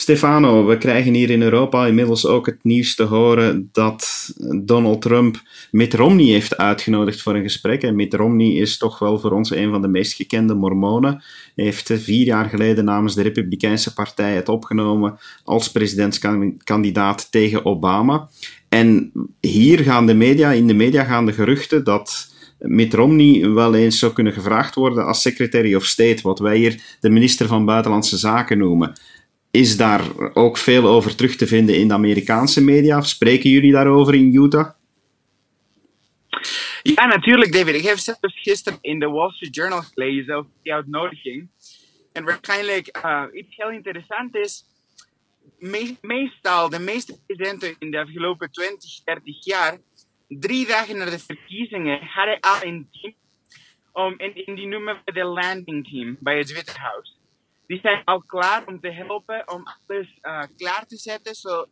Stefano, 0.02 0.66
we 0.66 0.78
krijgen 0.78 1.14
hier 1.14 1.30
in 1.30 1.42
Europa 1.42 1.86
inmiddels 1.86 2.26
ook 2.26 2.46
het 2.46 2.64
nieuws 2.64 2.96
te 2.96 3.04
horen 3.04 3.70
dat 3.72 4.34
Donald 4.64 5.02
Trump 5.02 5.42
Mitt 5.72 5.94
Romney 5.94 6.26
heeft 6.26 6.58
uitgenodigd 6.58 7.22
voor 7.22 7.36
een 7.36 7.44
gesprek. 7.44 7.84
En 7.84 7.96
Mitt 7.96 8.14
Romney 8.14 8.52
is 8.52 8.78
toch 8.78 9.00
wel 9.00 9.20
voor 9.20 9.32
ons 9.32 9.52
een 9.52 9.70
van 9.70 9.82
de 9.82 9.88
meest 9.88 10.14
gekende 10.14 10.54
mormonen. 10.54 11.24
Hij 11.56 11.66
heeft 11.66 11.92
vier 11.94 12.26
jaar 12.26 12.50
geleden 12.50 12.86
namens 12.86 13.16
de 13.16 13.22
Republikeinse 13.22 13.94
Partij 13.94 14.36
het 14.36 14.50
opgenomen 14.50 15.20
als 15.44 15.72
presidentskandidaat 15.72 17.32
tegen 17.32 17.66
Obama. 17.66 18.30
En 18.70 19.12
hier 19.40 19.80
gaan 19.80 20.06
de 20.06 20.14
media, 20.14 20.52
in 20.52 20.68
de 20.68 20.74
media 20.74 21.04
gaan 21.04 21.26
de 21.26 21.34
geruchten 21.34 21.84
dat 21.84 22.28
Mitt 22.60 22.94
Romney 22.94 23.50
wel 23.50 23.76
eens 23.76 24.00
zou 24.00 24.14
kunnen 24.14 24.34
gevraagd 24.34 24.76
worden 24.76 25.06
als 25.06 25.22
Secretary 25.22 25.76
of 25.76 25.86
State, 25.86 26.22
wat 26.22 26.40
wij 26.40 26.58
hier 26.58 26.98
de 27.00 27.10
minister 27.10 27.48
van 27.48 27.66
Buitenlandse 27.66 28.18
Zaken 28.18 28.58
noemen. 28.58 28.94
Is 29.52 29.78
daar 29.78 30.34
ook 30.34 30.58
veel 30.58 30.88
over 30.88 31.16
terug 31.16 31.36
te 31.36 31.48
vinden 31.48 31.76
in 31.76 31.88
de 31.88 31.94
Amerikaanse 31.94 32.64
media? 32.64 33.02
Spreken 33.02 33.50
jullie 33.50 33.72
daarover 33.72 34.14
in 34.16 34.36
Utah? 34.36 34.70
Ja, 36.84 37.06
natuurlijk, 37.06 37.54
David. 37.54 37.76
Ik 37.76 37.84
heb 37.84 37.98
zelfs 37.98 38.42
gisteren 38.42 38.80
in 38.82 39.00
de 39.00 39.10
Wall 39.10 39.32
Street 39.32 39.56
Journal 39.56 39.82
gelezen 39.82 40.36
over 40.36 40.52
die 40.64 40.74
uitnodiging. 40.74 41.50
En 42.14 42.24
waarschijnlijk 42.24 43.00
uh, 43.06 43.24
iets 43.34 43.56
heel 43.56 43.70
interessants 43.70 44.38
is. 44.38 44.66
Me 45.60 45.96
meestal, 46.02 46.70
de 46.70 46.80
meeste 46.80 47.20
presidenten 47.26 47.76
in 47.80 47.92
de 47.92 48.00
afgelopen 48.00 48.52
20, 48.52 49.04
30 49.04 49.46
jaar, 49.46 49.78
drie 50.28 50.68
dagen 50.68 50.98
na 50.98 51.06
de 51.06 51.20
verkiezingen, 51.20 52.00
hadden 52.02 52.40
al 52.40 52.58
een 52.62 52.90
team. 52.92 53.14
Um, 53.94 54.18
en, 54.18 54.56
die 54.56 54.68
noemen 54.68 55.02
we 55.06 55.12
de 55.12 55.24
landing 55.24 55.90
team 55.90 56.18
bij 56.20 56.38
het 56.38 56.52
Witte 56.54 56.80
Huis 56.80 57.19
die 57.70 57.80
zijn 57.80 58.04
al 58.06 58.22
klaar 58.22 58.66
om 58.66 58.80
te 58.80 58.92
helpen 58.92 59.52
om 59.52 59.64
alles 59.64 60.20
uh, 60.22 60.44
klaar 60.58 60.86
te 60.88 60.98
zetten. 60.98 61.36
Zo, 61.36 61.66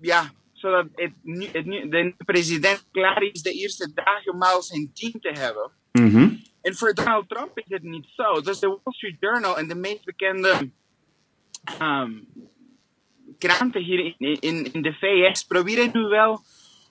ja, 0.00 0.30
zodat 0.52 0.86
het, 0.94 1.12
het, 1.52 1.64
de 1.90 2.14
president 2.16 2.88
klaar 2.90 3.22
is 3.22 3.42
de 3.42 3.52
eerste 3.52 3.92
dagen 3.94 4.32
om 4.32 4.42
al 4.42 4.62
zijn 4.62 4.90
team 4.92 5.20
te 5.20 5.30
hebben. 5.40 5.70
Mm 5.92 6.10
-hmm. 6.10 6.42
En 6.60 6.74
voor 6.74 6.94
Donald 6.94 7.28
Trump 7.28 7.58
is 7.58 7.64
het 7.68 7.82
niet 7.82 8.06
zo. 8.16 8.40
Dus 8.40 8.58
de 8.58 8.66
Wall 8.66 8.94
Street 8.94 9.16
Journal 9.20 9.58
en 9.58 9.68
de 9.68 9.74
meest 9.74 10.04
bekende 10.04 10.70
um, 11.80 12.26
kranten 13.38 13.82
hier 13.82 14.14
in, 14.18 14.40
in, 14.40 14.72
in 14.72 14.82
de 14.82 14.92
VS 14.92 15.44
proberen 15.44 15.90
nu 15.92 16.02
wel 16.02 16.40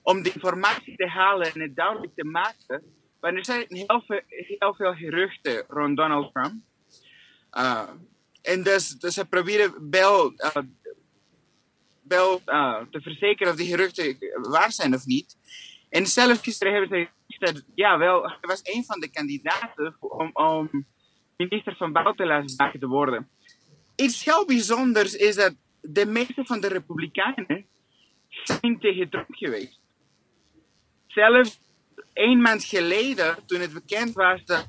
om 0.03 0.23
de 0.23 0.31
informatie 0.33 0.95
te 0.95 1.07
halen 1.07 1.53
en 1.53 1.61
het 1.61 1.75
duidelijk 1.75 2.15
te 2.15 2.25
maken. 2.25 2.83
Maar 3.19 3.33
er 3.33 3.45
zijn 3.45 3.65
heel 3.67 4.03
veel, 4.07 4.21
heel 4.27 4.73
veel 4.73 4.93
geruchten 4.93 5.65
rond 5.67 5.97
Donald 5.97 6.33
Trump. 6.33 6.69
Uh, 7.58 7.89
en 8.41 8.63
dus, 8.63 8.89
dus 8.89 9.13
ze 9.13 9.25
proberen 9.25 9.89
wel, 9.89 10.31
uh, 10.31 10.55
wel 12.01 12.41
uh, 12.46 12.81
te 12.91 13.01
verzekeren 13.01 13.51
of 13.51 13.58
die 13.58 13.67
geruchten 13.67 14.17
waar 14.50 14.72
zijn 14.72 14.93
of 14.93 15.05
niet. 15.05 15.38
En 15.89 16.08
zelfs 16.08 16.41
gisteren 16.41 16.74
hebben 16.74 16.98
ze 16.98 17.10
gezegd 17.27 17.55
dat, 17.55 17.65
ja, 17.75 17.98
wel, 17.98 18.22
hij 18.22 18.38
was 18.41 18.60
een 18.63 18.84
van 18.84 19.00
de 19.00 19.12
kandidaten 19.12 19.96
om, 20.00 20.29
om 20.34 20.86
minister 21.38 21.75
van 21.75 21.91
Buitenlandse 21.91 22.55
Zaken 22.55 22.79
te 22.79 22.88
worden. 22.88 23.29
Iets 23.96 24.25
heel 24.25 24.46
bijzonders 24.46 25.15
is 25.15 25.36
dat 25.36 25.55
de 25.81 26.05
meeste 26.05 26.46
van 26.46 26.60
de 26.62 26.67
Republikeinen 26.67 27.65
zijn 28.43 28.79
tegen 28.79 29.10
Trump 29.10 29.27
geweest. 29.29 29.79
Zelfs 31.08 31.60
een 32.13 32.41
maand 32.41 32.63
geleden, 32.63 33.46
toen 33.46 33.60
het 33.60 33.74
bekend 33.74 34.13
was 34.13 34.46
dat 34.46 34.67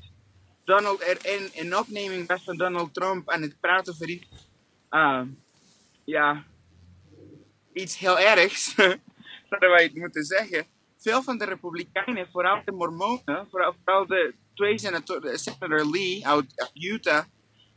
Donald 0.65 1.01
er 1.01 1.17
in, 1.25 1.49
in 1.53 1.77
opneming 1.77 2.27
was 2.27 2.43
van 2.43 2.57
Donald 2.57 2.93
Trump 2.93 3.29
aan 3.29 3.41
het 3.41 3.59
praten 3.59 3.93
over 3.93 4.09
iets, 4.09 4.27
uh, 4.91 5.21
ja, 6.03 6.43
iets 7.73 7.97
heel 7.97 8.19
ergs, 8.19 8.73
zouden 9.49 9.69
wij 9.69 9.83
het 9.83 9.95
moeten 9.95 10.23
zeggen. 10.23 10.65
Veel 10.97 11.23
van 11.23 11.37
de 11.37 11.45
Republikeinen, 11.45 12.27
vooral 12.31 12.61
de 12.65 12.71
Mormonen, 12.71 13.47
vooral, 13.49 14.05
de 14.07 14.33
twee 14.53 14.79
senatoren, 14.79 15.39
Senator 15.39 15.89
Lee 15.91 16.27
uit 16.27 16.71
Utah 16.73 17.23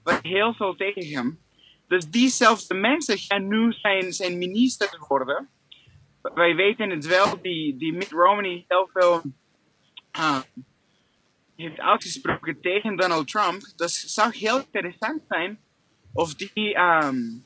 was 0.02 0.18
heel 0.22 0.54
veel 0.54 0.76
tegen 0.76 1.06
hem. 1.14 1.40
Dus 1.88 2.10
diezelfde 2.10 2.74
mensen 2.74 3.18
gaan 3.18 3.48
nu 3.48 3.72
zijn, 3.72 4.12
zijn 4.12 4.38
minister 4.38 5.04
worden. 5.08 5.48
Wij 6.22 6.54
weten 6.54 6.90
het 6.90 7.06
wel, 7.06 7.40
die, 7.42 7.76
die 7.76 7.92
Mitt 7.92 8.10
Romney 8.10 8.64
heel 8.68 8.90
veel 8.92 9.22
uh, 10.18 10.40
heeft 11.56 11.80
uitgesproken 11.80 12.60
tegen 12.60 12.96
Donald 12.96 13.28
Trump. 13.28 13.60
Dus 13.76 14.02
het 14.02 14.10
zou 14.10 14.36
heel 14.36 14.58
interessant 14.58 15.22
zijn 15.28 15.58
of 16.12 16.34
die 16.34 16.78
um, 16.78 17.44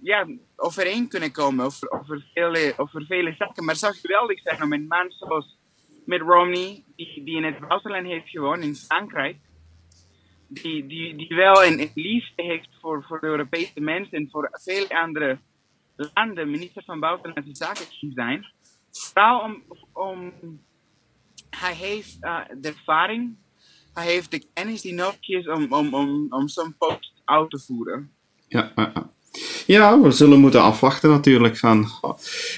ja, 0.00 0.26
overeen 0.56 1.08
kunnen 1.08 1.32
komen 1.32 1.64
over, 1.64 1.90
over, 1.90 2.24
vele, 2.34 2.74
over 2.76 3.04
vele 3.06 3.34
zaken. 3.38 3.64
Maar 3.64 3.74
het 3.74 3.82
zou 3.82 3.94
geweldig 3.94 4.40
zijn 4.40 4.62
om 4.62 4.72
een 4.72 4.86
man 4.86 5.10
zoals 5.10 5.58
Mitt 6.04 6.22
Romney, 6.22 6.84
die, 6.96 7.24
die 7.24 7.36
in 7.36 7.44
het 7.44 7.68
buitenland 7.68 8.06
heeft 8.06 8.28
gewoond, 8.28 8.62
in 8.62 8.74
Frankrijk, 8.74 9.36
die, 10.48 10.86
die, 10.86 11.16
die 11.16 11.36
wel 11.36 11.64
een, 11.64 11.80
een 11.80 11.90
liefde 11.94 12.42
heeft 12.42 12.68
voor, 12.80 13.04
voor 13.04 13.20
de 13.20 13.26
Europese 13.26 13.80
mensen 13.80 14.18
en 14.18 14.28
voor 14.30 14.48
veel 14.52 14.88
andere 14.88 15.38
landen, 16.14 16.50
minister 16.50 16.82
van 16.84 17.00
Buitenlandse 17.00 17.54
Zaken 17.54 17.88
te 17.88 18.10
zijn. 18.14 18.46
Vooral 18.90 19.40
om, 19.40 19.62
om 19.92 20.32
hij 21.50 21.74
heeft 21.74 22.16
uh, 22.20 22.40
de 22.60 22.68
ervaring, 22.68 23.36
hij 23.94 24.06
heeft 24.06 24.30
de 24.30 24.46
kennis 24.52 24.80
die 24.80 24.94
nodig 24.94 25.48
om, 25.48 25.72
om, 25.72 25.94
om, 25.94 26.26
om 26.30 26.48
zo'n 26.48 26.76
post 26.78 27.22
uit 27.24 27.50
te 27.50 27.58
voeren. 27.58 28.12
Ja, 28.48 28.72
ja, 28.74 29.12
we 30.02 30.10
zullen 30.10 30.40
moeten 30.40 30.62
afwachten 30.62 31.10
natuurlijk. 31.10 31.56
Van, 31.56 31.86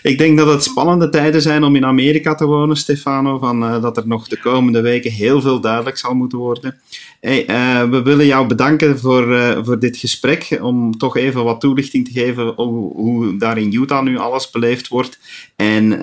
ik 0.03 0.19
denk 0.19 0.39
dat 0.39 0.47
het 0.49 0.63
spannende 0.63 1.09
tijden 1.09 1.43
zijn 1.43 1.65
om 1.65 1.77
in 1.77 1.85
Amerika 1.85 2.35
te 2.35 2.47
wonen, 2.47 2.77
Stefano. 2.77 3.39
Van, 3.39 3.63
uh, 3.63 3.83
dat 3.83 3.97
er 3.97 4.07
nog 4.07 4.29
de 4.29 4.41
komende 4.41 4.81
weken 4.81 5.11
heel 5.11 5.41
veel 5.41 5.61
duidelijk 5.61 5.99
zal 5.99 6.15
moeten 6.15 6.39
worden. 6.39 6.81
Uh, 7.21 7.83
we 7.91 8.03
willen 8.03 8.27
jou 8.27 8.47
bedanken 8.47 8.99
voor, 8.99 9.33
uh, 9.33 9.59
voor 9.63 9.79
dit 9.79 9.97
gesprek. 9.97 10.59
Om 10.63 10.99
toch 10.99 11.17
even 11.17 11.45
wat 11.45 11.61
toelichting 11.61 12.07
te 12.07 12.21
geven 12.21 12.47
hoe, 12.47 12.95
hoe 12.95 13.37
daar 13.37 13.59
in 13.59 13.73
Utah 13.73 14.03
nu 14.03 14.19
alles 14.19 14.51
beleefd 14.51 14.89
wordt. 14.89 15.19
En 15.57 16.01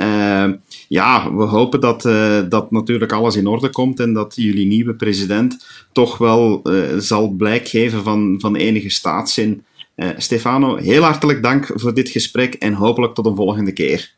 ja, 0.88 1.36
we 1.36 1.44
hopen 1.44 1.80
dat, 1.80 2.02
dat 2.50 2.72
natuurlijk 2.72 3.12
alles 3.12 3.36
in 3.36 3.48
orde 3.48 3.70
komt. 3.70 4.00
En 4.00 4.14
dat 4.14 4.34
jullie 4.36 4.66
nieuwe 4.66 4.94
president 4.94 5.66
toch 5.92 6.18
wel 6.18 6.62
zal 6.98 7.30
blijk 7.30 7.68
geven 7.68 8.04
van, 8.04 8.36
van 8.40 8.56
enige 8.56 8.90
staatszin. 8.90 9.64
Uh, 10.00 10.10
Stefano, 10.18 10.76
heel 10.76 11.04
hartelijk 11.04 11.44
dank 11.44 11.72
voor 11.74 11.94
dit 11.94 12.10
gesprek 12.10 12.54
en 12.54 12.74
hopelijk 12.74 13.14
tot 13.14 13.26
een 13.26 13.36
volgende 13.36 13.72
keer. 13.72 14.12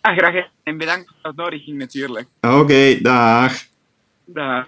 Ah, 0.00 0.16
graag 0.16 0.48
en 0.62 0.78
bedankt 0.78 1.06
voor 1.06 1.16
de 1.22 1.26
uitnodiging 1.26 1.78
natuurlijk. 1.78 2.26
Oké, 2.40 2.54
okay, 2.54 3.00
dag. 3.00 3.64
Dag. 4.24 4.66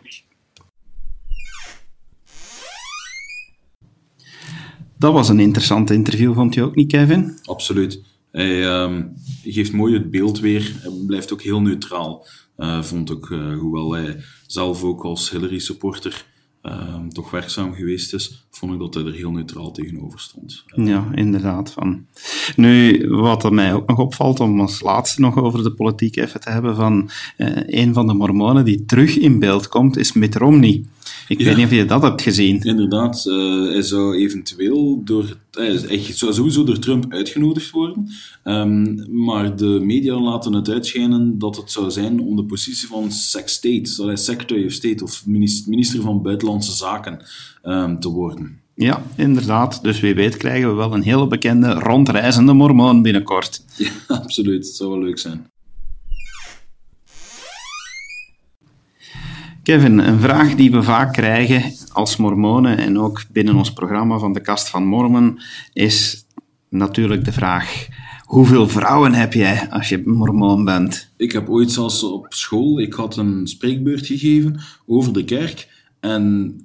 Dat 4.99 5.13
was 5.13 5.29
een 5.29 5.41
interessant 5.41 5.91
interview, 5.91 6.35
vond 6.35 6.55
je 6.55 6.63
ook 6.63 6.75
niet, 6.75 6.91
Kevin? 6.91 7.39
Absoluut. 7.45 8.03
Hij 8.31 8.83
um, 8.83 9.13
geeft 9.45 9.73
mooi 9.73 9.95
het 9.95 10.11
beeld 10.11 10.41
weer. 10.41 10.73
Hij 10.83 10.93
blijft 11.07 11.33
ook 11.33 11.43
heel 11.43 11.61
neutraal. 11.61 12.27
Uh, 12.59 12.83
vond 12.83 13.11
ook, 13.11 13.29
uh, 13.29 13.59
hoewel 13.59 13.93
hij 13.93 14.25
zelf 14.47 14.83
ook 14.83 15.05
als 15.05 15.31
Hillary-supporter 15.31 16.25
uh, 16.67 17.07
toch 17.13 17.31
werkzaam 17.31 17.75
geweest 17.75 18.15
is, 18.15 18.47
vond 18.51 18.73
ik 18.73 18.79
dat 18.79 18.95
hij 18.95 19.05
er 19.05 19.13
heel 19.13 19.31
neutraal 19.31 19.71
tegenover 19.71 20.21
stond. 20.21 20.65
Ja, 20.67 21.09
inderdaad. 21.15 21.73
Van. 21.73 22.07
Nu, 22.57 23.05
wat 23.09 23.45
er 23.45 23.55
mij 23.55 23.75
ook 23.75 23.89
nog 23.89 23.99
opvalt, 23.99 24.41
om 24.41 24.61
als 24.61 24.81
laatste 24.81 25.21
nog 25.21 25.37
over 25.37 25.63
de 25.63 25.73
politiek 25.73 26.17
even 26.17 26.41
te 26.41 26.51
hebben, 26.51 26.77
van 26.77 27.11
uh, 27.39 27.49
een 27.67 27.95
van 27.95 28.07
de 28.07 28.15
mormonen 28.15 28.65
die 28.65 28.85
terug 28.85 29.19
in 29.19 29.39
beeld 29.39 29.69
komt, 29.69 29.97
is 29.97 30.13
Mitt 30.13 30.37
Romney. 30.37 30.85
Ik 31.29 31.39
ja. 31.39 31.45
weet 31.45 31.57
niet 31.57 31.65
of 31.65 31.73
je 31.73 31.85
dat 31.85 32.03
hebt 32.03 32.23
gezien. 32.23 32.61
Inderdaad, 32.63 33.25
uh, 33.29 33.71
hij 33.73 33.83
zou 33.83 34.17
eventueel 34.17 35.01
door, 35.05 35.37
hij 35.51 35.79
zou 36.13 36.33
sowieso 36.33 36.65
door 36.65 36.79
Trump 36.79 37.13
uitgenodigd 37.13 37.71
worden, 37.71 38.09
um, 38.45 39.07
maar 39.25 39.57
de 39.57 39.81
media 39.83 40.21
laten 40.21 40.53
het 40.53 40.71
uitschijnen 40.71 41.39
dat 41.39 41.57
het 41.57 41.71
zou 41.71 41.91
zijn 41.91 42.21
om 42.21 42.37
de 42.37 42.45
positie 42.45 42.89
van 42.89 43.13
State, 43.13 44.13
Secretary 44.15 44.67
of 44.67 44.73
State 44.73 45.05
of 45.05 45.27
minister 45.67 46.03
van 46.03 46.23
Buitenlandse 46.23 46.73
Zaken 46.73 47.25
um, 47.65 48.01
te 48.01 48.09
worden. 48.09 48.61
Ja, 48.75 49.03
inderdaad. 49.15 49.83
Dus 49.83 50.01
wie 50.01 50.15
weet 50.15 50.37
krijgen 50.37 50.69
we 50.69 50.75
wel 50.75 50.95
een 50.95 51.03
hele 51.03 51.27
bekende 51.27 51.73
rondreizende 51.73 52.53
mormoon 52.53 53.03
binnenkort. 53.03 53.65
Ja, 53.77 53.91
absoluut. 54.09 54.67
Het 54.67 54.75
zou 54.75 54.91
wel 54.91 55.01
leuk 55.01 55.19
zijn. 55.19 55.47
Kevin, 59.67 59.99
een 59.99 60.21
vraag 60.21 60.55
die 60.55 60.71
we 60.71 60.83
vaak 60.83 61.13
krijgen 61.13 61.73
als 61.93 62.17
mormonen 62.17 62.79
en 62.79 62.99
ook 62.99 63.25
binnen 63.33 63.55
ons 63.55 63.73
programma 63.73 64.19
van 64.19 64.33
de 64.33 64.41
Kast 64.41 64.69
van 64.69 64.87
Mormon 64.87 65.41
is 65.73 66.25
natuurlijk 66.69 67.25
de 67.25 67.33
vraag: 67.33 67.87
hoeveel 68.25 68.69
vrouwen 68.69 69.13
heb 69.13 69.33
jij 69.33 69.71
als 69.71 69.89
je 69.89 70.03
mormoon 70.05 70.65
bent? 70.65 71.11
Ik 71.17 71.33
heb 71.33 71.49
ooit 71.49 71.71
zelfs 71.71 72.03
op 72.03 72.27
school, 72.29 72.81
ik 72.81 72.93
had 72.93 73.17
een 73.17 73.47
spreekbeurt 73.47 74.07
gegeven 74.07 74.61
over 74.87 75.13
de 75.13 75.25
kerk 75.25 75.69
en 76.01 76.57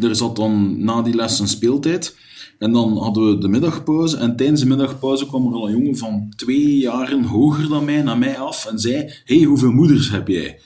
er 0.00 0.16
zat 0.16 0.36
dan 0.36 0.84
na 0.84 1.02
die 1.02 1.14
les 1.14 1.38
een 1.38 1.48
speeltijd. 1.48 2.16
En 2.58 2.72
dan 2.72 2.98
hadden 2.98 3.30
we 3.30 3.38
de 3.38 3.48
middagpauze. 3.48 4.16
En 4.16 4.36
tijdens 4.36 4.60
de 4.60 4.66
middagpauze 4.66 5.26
kwam 5.26 5.46
er 5.46 5.52
al 5.52 5.68
een 5.68 5.76
jongen 5.76 5.96
van 5.96 6.32
twee 6.36 6.78
jaren 6.78 7.24
hoger 7.24 7.68
dan 7.68 7.84
mij 7.84 8.02
naar 8.02 8.18
mij 8.18 8.38
af 8.38 8.66
en 8.66 8.78
zei: 8.78 9.12
hey, 9.24 9.42
hoeveel 9.42 9.72
moeders 9.72 10.10
heb 10.10 10.28
jij? 10.28 10.58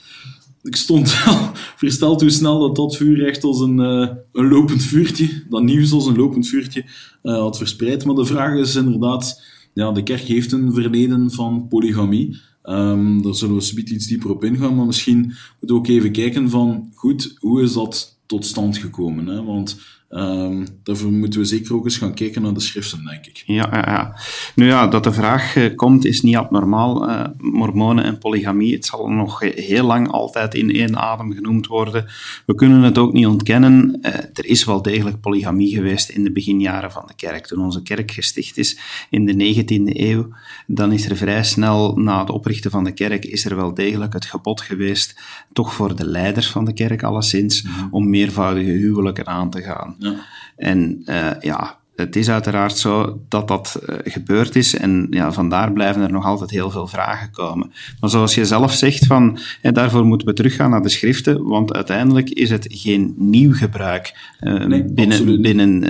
Ik 0.63 0.75
stond 0.75 1.23
wel 1.25 1.51
versteld 1.83 2.21
hoe 2.21 2.29
snel 2.29 2.59
dat 2.59 2.75
dat 2.75 2.95
vuur 2.95 3.27
echt 3.27 3.43
als 3.43 3.59
een, 3.59 3.77
uh, 3.77 4.09
een 4.31 4.47
lopend 4.47 4.83
vuurtje, 4.83 5.43
dat 5.49 5.63
nieuws 5.63 5.91
als 5.91 6.05
een 6.05 6.15
lopend 6.15 6.47
vuurtje, 6.47 6.85
uh, 7.23 7.37
had 7.37 7.57
verspreid. 7.57 8.05
Maar 8.05 8.15
de 8.15 8.25
vraag 8.25 8.57
is 8.57 8.75
inderdaad, 8.75 9.43
ja, 9.73 9.91
de 9.91 10.03
kerk 10.03 10.21
heeft 10.21 10.51
een 10.51 10.73
verleden 10.73 11.31
van 11.31 11.67
polygamie. 11.67 12.41
Um, 12.63 13.21
daar 13.21 13.35
zullen 13.35 13.55
we 13.55 13.61
zoiets 13.61 13.91
iets 13.91 14.07
dieper 14.07 14.29
op 14.29 14.43
ingaan, 14.43 14.75
maar 14.75 14.85
misschien 14.85 15.19
moeten 15.19 15.35
we 15.59 15.73
ook 15.73 15.87
even 15.87 16.11
kijken 16.11 16.49
van, 16.49 16.91
goed, 16.93 17.35
hoe 17.39 17.61
is 17.61 17.73
dat 17.73 18.17
tot 18.25 18.45
stand 18.45 18.77
gekomen? 18.77 19.27
Hè? 19.27 19.43
Want 19.43 19.77
Um, 20.15 20.67
daarvoor 20.83 21.11
moeten 21.11 21.39
we 21.39 21.45
zeker 21.45 21.75
ook 21.75 21.83
eens 21.83 21.97
gaan 21.97 22.13
kijken 22.13 22.41
naar 22.41 22.53
de 22.53 22.59
schriften, 22.59 23.05
denk 23.05 23.25
ik. 23.25 23.43
Ja, 23.45 23.67
ja, 23.71 23.83
ja. 23.85 24.19
Nu 24.55 24.65
ja, 24.65 24.87
dat 24.87 25.03
de 25.03 25.11
vraag 25.11 25.55
uh, 25.55 25.75
komt 25.75 26.05
is 26.05 26.21
niet 26.21 26.35
abnormaal. 26.35 27.09
Uh, 27.09 27.25
mormonen 27.37 28.03
en 28.03 28.17
polygamie, 28.17 28.73
het 28.73 28.85
zal 28.85 29.07
nog 29.07 29.39
heel 29.39 29.85
lang 29.85 30.11
altijd 30.11 30.55
in 30.55 30.71
één 30.75 30.97
adem 30.97 31.33
genoemd 31.33 31.67
worden. 31.67 32.05
We 32.45 32.55
kunnen 32.55 32.81
het 32.81 32.97
ook 32.97 33.13
niet 33.13 33.25
ontkennen. 33.25 33.99
Uh, 34.01 34.13
er 34.13 34.45
is 34.45 34.65
wel 34.65 34.81
degelijk 34.81 35.21
polygamie 35.21 35.75
geweest 35.75 36.09
in 36.09 36.23
de 36.23 36.31
beginjaren 36.31 36.91
van 36.91 37.03
de 37.07 37.15
kerk. 37.15 37.47
Toen 37.47 37.63
onze 37.63 37.81
kerk 37.81 38.11
gesticht 38.11 38.57
is 38.57 38.79
in 39.09 39.25
de 39.25 39.63
19e 39.63 39.97
eeuw, 39.99 40.27
dan 40.67 40.91
is 40.91 41.09
er 41.09 41.15
vrij 41.15 41.43
snel 41.43 41.95
na 41.95 42.19
het 42.19 42.29
oprichten 42.29 42.71
van 42.71 42.83
de 42.83 42.93
kerk, 42.93 43.25
is 43.25 43.45
er 43.45 43.55
wel 43.55 43.73
degelijk 43.73 44.13
het 44.13 44.25
gebod 44.25 44.61
geweest, 44.61 45.21
toch 45.53 45.73
voor 45.73 45.95
de 45.95 46.05
leiders 46.05 46.51
van 46.51 46.65
de 46.65 46.73
kerk 46.73 47.03
alleszins, 47.03 47.61
mm 47.61 47.71
-hmm. 47.71 47.87
om 47.91 48.09
meervoudige 48.09 48.71
huwelijken 48.71 49.27
aan 49.27 49.49
te 49.49 49.61
gaan. 49.61 49.95
Ja. 50.03 50.25
En 50.55 51.03
uh, 51.05 51.41
ja, 51.41 51.79
het 51.95 52.15
is 52.15 52.29
uiteraard 52.29 52.77
zo 52.77 53.21
dat 53.29 53.47
dat 53.47 53.81
uh, 53.89 53.95
gebeurd 54.03 54.55
is 54.55 54.75
en 54.75 55.07
ja, 55.09 55.31
vandaar 55.31 55.73
blijven 55.73 56.01
er 56.01 56.11
nog 56.11 56.25
altijd 56.25 56.49
heel 56.49 56.69
veel 56.69 56.87
vragen 56.87 57.31
komen. 57.31 57.71
Maar 57.99 58.09
zoals 58.09 58.35
je 58.35 58.45
zelf 58.45 58.73
zegt, 58.73 59.05
van, 59.05 59.39
hè, 59.61 59.71
daarvoor 59.71 60.05
moeten 60.05 60.27
we 60.27 60.33
teruggaan 60.33 60.69
naar 60.69 60.81
de 60.81 60.89
schriften, 60.89 61.43
want 61.43 61.73
uiteindelijk 61.73 62.29
is 62.29 62.49
het 62.49 62.65
geen 62.69 63.13
nieuw 63.17 63.53
gebruik 63.53 64.33
uh, 64.41 64.65
nee, 64.65 64.83
binnen, 64.83 65.41
binnen 65.41 65.81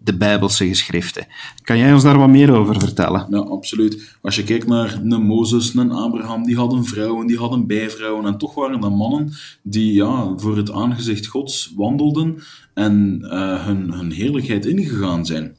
de 0.00 0.16
Bijbelse 0.18 0.66
geschriften. 0.66 1.26
Kan 1.62 1.78
jij 1.78 1.92
ons 1.92 2.02
daar 2.02 2.18
wat 2.18 2.28
meer 2.28 2.52
over 2.52 2.80
vertellen? 2.80 3.26
Ja, 3.30 3.38
absoluut. 3.38 4.16
Als 4.22 4.36
je 4.36 4.42
kijkt 4.42 4.66
naar 4.66 5.00
een 5.02 5.22
Mozes, 5.22 5.74
een 5.74 5.90
Abraham, 5.90 6.44
die 6.44 6.56
hadden 6.56 6.84
vrouwen, 6.84 7.26
die 7.26 7.38
hadden 7.38 7.66
bijvrouwen 7.66 8.26
en 8.26 8.38
toch 8.38 8.54
waren 8.54 8.80
dat 8.80 8.96
mannen 8.96 9.32
die 9.62 9.92
ja, 9.92 10.32
voor 10.36 10.56
het 10.56 10.72
aangezicht 10.72 11.26
Gods 11.26 11.72
wandelden 11.76 12.42
en 12.74 13.18
uh, 13.22 13.66
hun, 13.66 13.92
hun 13.92 14.12
heerlijkheid 14.12 14.66
ingegaan 14.66 15.23
zijn. 15.26 15.56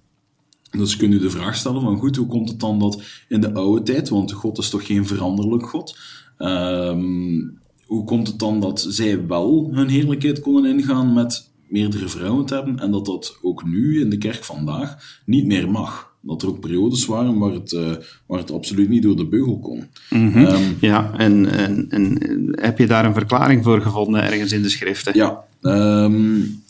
Dus 0.72 0.98
kun 0.98 1.12
je 1.12 1.20
de 1.20 1.30
vraag 1.30 1.56
stellen 1.56 1.82
van 1.82 1.98
goed, 1.98 2.16
hoe 2.16 2.28
komt 2.28 2.50
het 2.50 2.60
dan 2.60 2.80
dat 2.80 3.02
in 3.28 3.42
de 3.42 3.54
oude 3.54 3.84
tijd, 3.84 4.10
want 4.10 4.32
God 4.32 4.58
is 4.58 4.70
toch 4.70 4.86
geen 4.86 5.08
veranderlijk 5.08 5.70
God, 5.70 5.98
um, 6.38 7.60
hoe 7.86 8.04
komt 8.04 8.28
het 8.28 8.40
dan 8.40 8.60
dat 8.60 8.86
zij 8.90 9.28
wel 9.28 9.70
hun 9.72 9.90
heerlijkheid 9.90 10.40
konden 10.40 10.72
ingaan 10.72 11.14
met 11.14 11.50
meerdere 11.68 12.08
vrouwen 12.08 12.46
te 12.46 12.54
hebben 12.54 12.80
en 12.80 12.92
dat 12.92 13.06
dat 13.06 13.38
ook 13.42 13.66
nu 13.66 14.00
in 14.00 14.10
de 14.10 14.18
kerk 14.18 14.44
vandaag 14.44 15.22
niet 15.26 15.46
meer 15.46 15.70
mag? 15.72 16.14
dat 16.26 16.42
er 16.42 16.48
ook 16.48 16.60
periodes 16.60 17.06
waren 17.06 17.38
waar 17.38 17.52
het, 17.52 17.72
uh, 17.72 17.92
waar 18.26 18.40
het 18.40 18.52
absoluut 18.52 18.90
niet 18.90 19.04
door 19.04 19.16
de 19.16 19.28
beugel 19.28 19.60
kon. 19.60 19.84
Mm 20.10 20.32
-hmm. 20.32 20.46
um, 20.46 20.78
ja, 20.80 21.12
en, 21.18 21.52
en, 21.52 21.86
en, 21.90 22.18
heb 22.52 22.78
je 22.78 22.88
daar 22.88 23.06
een 23.06 23.14
verklaring 23.14 23.64
voor 23.64 23.82
gevonden 23.82 24.24
ergens 24.24 24.52
in 24.52 24.62
de 24.62 24.70
schriften? 24.70 25.14
Ja, 25.16 25.44
um, 25.62 26.64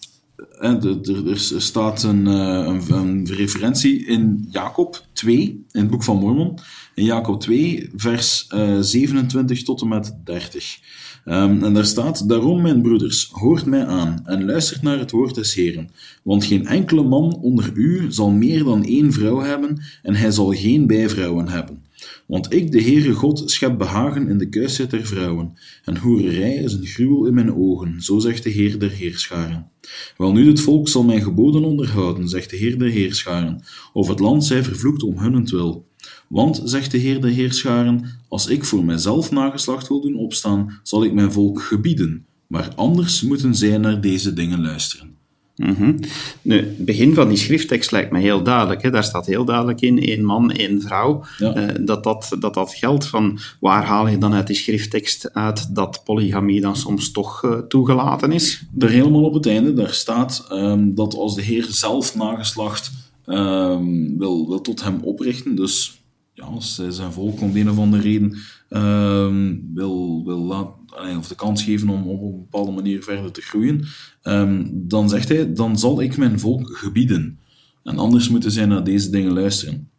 er, 0.60 1.40
staat 1.58 2.04
een, 2.04 2.26
een, 2.26 2.94
een, 2.94 3.28
referentie 3.28 4.06
in 4.06 4.48
Jacob 4.50 5.06
2, 5.14 5.40
in 5.72 5.82
het 5.82 5.90
boek 5.90 6.04
van 6.04 6.18
Mormon. 6.18 6.60
In 6.94 7.04
Jacob 7.04 7.42
2, 7.42 7.90
vers 7.96 8.48
27 8.80 9.64
tot 9.64 9.82
en 9.82 9.88
met 9.88 10.18
30. 10.24 10.80
Um, 11.26 11.64
en 11.64 11.74
daar 11.74 11.86
staat, 11.86 12.30
daarom 12.30 12.62
mijn 12.62 12.82
broeders, 12.82 13.30
hoort 13.32 13.66
mij 13.66 13.86
aan 13.86 14.22
en 14.26 14.46
luistert 14.46 14.82
naar 14.82 15.00
het 15.00 15.12
woord 15.12 15.36
des 15.36 15.54
Heren. 15.54 15.90
Want 16.24 16.46
geen 16.46 16.68
enkele 16.68 17.04
man 17.04 17.36
onder 17.36 17.72
u 17.74 18.12
zal 18.12 18.32
meer 18.32 18.64
dan 18.64 18.84
één 18.84 19.14
vrouw 19.14 19.40
hebben 19.40 19.82
en 20.02 20.16
hij 20.16 20.32
zal 20.32 20.52
geen 20.52 20.88
bijvrouwen 20.88 21.48
hebben. 21.48 21.85
Want 22.28 22.54
ik, 22.54 22.72
de 22.72 22.82
Heere 22.82 23.14
God, 23.14 23.52
schep 23.52 23.78
behagen 23.78 24.28
in 24.28 24.38
de 24.38 24.50
kuisheid 24.50 24.90
der 24.90 25.06
vrouwen, 25.06 25.54
en 25.84 25.98
hoererij 25.98 26.56
is 26.56 26.74
een 26.74 26.86
gruwel 26.86 27.26
in 27.26 27.34
mijn 27.34 27.56
ogen, 27.56 28.02
zo 28.02 28.20
zegt 28.20 28.44
de 28.44 28.50
Heer 28.50 28.80
der 28.80 28.92
Heerscharen. 28.92 29.70
Welnu, 30.18 30.48
het 30.48 30.62
volk 30.62 30.88
zal 30.90 31.04
mijn 31.04 31.22
geboden 31.22 31.64
onderhouden, 31.64 32.30
zegt 32.30 32.50
de 32.50 32.58
Heer 32.58 32.80
der 32.80 32.90
Heerscharen, 32.90 33.64
of 33.94 34.08
het 34.08 34.20
land 34.20 34.46
zij 34.46 34.64
vervloekt 34.64 35.04
om 35.04 35.20
hunnentwil. 35.20 35.86
Want, 36.28 36.62
zegt 36.64 36.92
de 36.92 36.98
Heer 36.98 37.22
de 37.22 37.30
Heerscharen, 37.30 38.06
als 38.28 38.48
ik 38.48 38.64
voor 38.64 38.86
mijzelf 38.86 39.32
nageslacht 39.32 39.88
wil 39.88 40.02
doen 40.02 40.16
opstaan, 40.16 40.80
zal 40.84 41.04
ik 41.04 41.14
mijn 41.14 41.32
volk 41.32 41.62
gebieden, 41.62 42.26
maar 42.48 42.76
anders 42.76 43.22
moeten 43.22 43.56
zij 43.56 43.78
naar 43.78 44.02
deze 44.02 44.34
dingen 44.34 44.62
luisteren. 44.62 45.16
Mm 45.56 46.00
nu, 46.42 46.56
het 46.58 46.86
begin 46.86 47.14
van 47.14 47.28
die 47.28 47.38
schrifttekst 47.38 47.92
lijkt 47.92 48.12
me 48.12 48.20
heel 48.20 48.44
duidelijk. 48.44 48.82
Hè? 48.82 48.90
Daar 48.90 49.04
staat 49.04 49.26
heel 49.26 49.46
duidelijk 49.46 49.82
in, 49.82 50.00
één 50.00 50.26
man, 50.26 50.52
één 50.52 50.82
vrouw. 50.82 51.24
Eh, 51.40 51.68
dat, 51.82 52.04
dat, 52.04 52.36
dat 52.40 52.54
dat 52.54 52.74
geldt 52.74 53.08
van 53.08 53.40
waar 53.60 53.84
haal 53.86 54.08
je 54.08 54.18
dan 54.18 54.34
uit 54.34 54.48
die 54.48 54.56
schrifttekst 54.56 55.34
uit 55.34 55.76
dat 55.76 56.02
polygamie 56.04 56.62
dan 56.62 56.76
soms 56.76 57.12
toch 57.12 57.44
uh, 57.44 57.58
toegelaten 57.58 58.32
is? 58.32 58.64
Er 58.80 58.90
helemaal 58.90 59.24
op 59.24 59.34
het 59.34 59.46
einde, 59.46 59.74
daar 59.74 59.94
staat 59.94 60.48
um, 60.52 60.96
dat 60.96 61.16
als 61.16 61.36
de 61.36 61.42
Heer 61.42 61.66
zelf 61.70 62.16
nageslacht 62.16 62.92
um, 63.26 64.18
wil, 64.18 64.48
wil 64.48 64.62
tot 64.62 64.84
hem 64.84 65.00
oprichten, 65.02 65.56
dus 65.56 66.02
ja, 66.34 66.44
als 66.44 66.82
zijn 66.90 67.12
volk 67.12 67.42
om 67.42 67.54
de 67.54 67.60
een 67.60 67.70
of 67.70 67.78
andere 67.78 68.02
reden 68.02 68.38
um, 68.70 69.72
wil, 69.74 70.24
wil 70.26 70.40
laten, 70.40 70.85
of 71.18 71.28
de 71.28 71.36
kans 71.36 71.64
geven 71.64 71.90
om 71.90 72.08
op 72.08 72.22
een 72.22 72.40
bepaalde 72.40 72.72
manier 72.72 73.04
verder 73.04 73.32
te 73.32 73.42
groeien, 73.42 73.86
um, 74.24 74.70
dan 74.74 75.10
zegt 75.10 75.30
hij, 75.30 75.54
dan 75.54 75.80
zal 75.80 76.02
ik 76.02 76.18
mijn 76.18 76.40
volk 76.40 76.78
gebieden. 76.78 77.40
En 77.84 77.98
anders 77.98 78.30
moeten 78.30 78.52
zij 78.52 78.66
naar 78.66 78.84
deze 78.84 79.10
dingen 79.10 79.34
luisteren. 79.34 79.90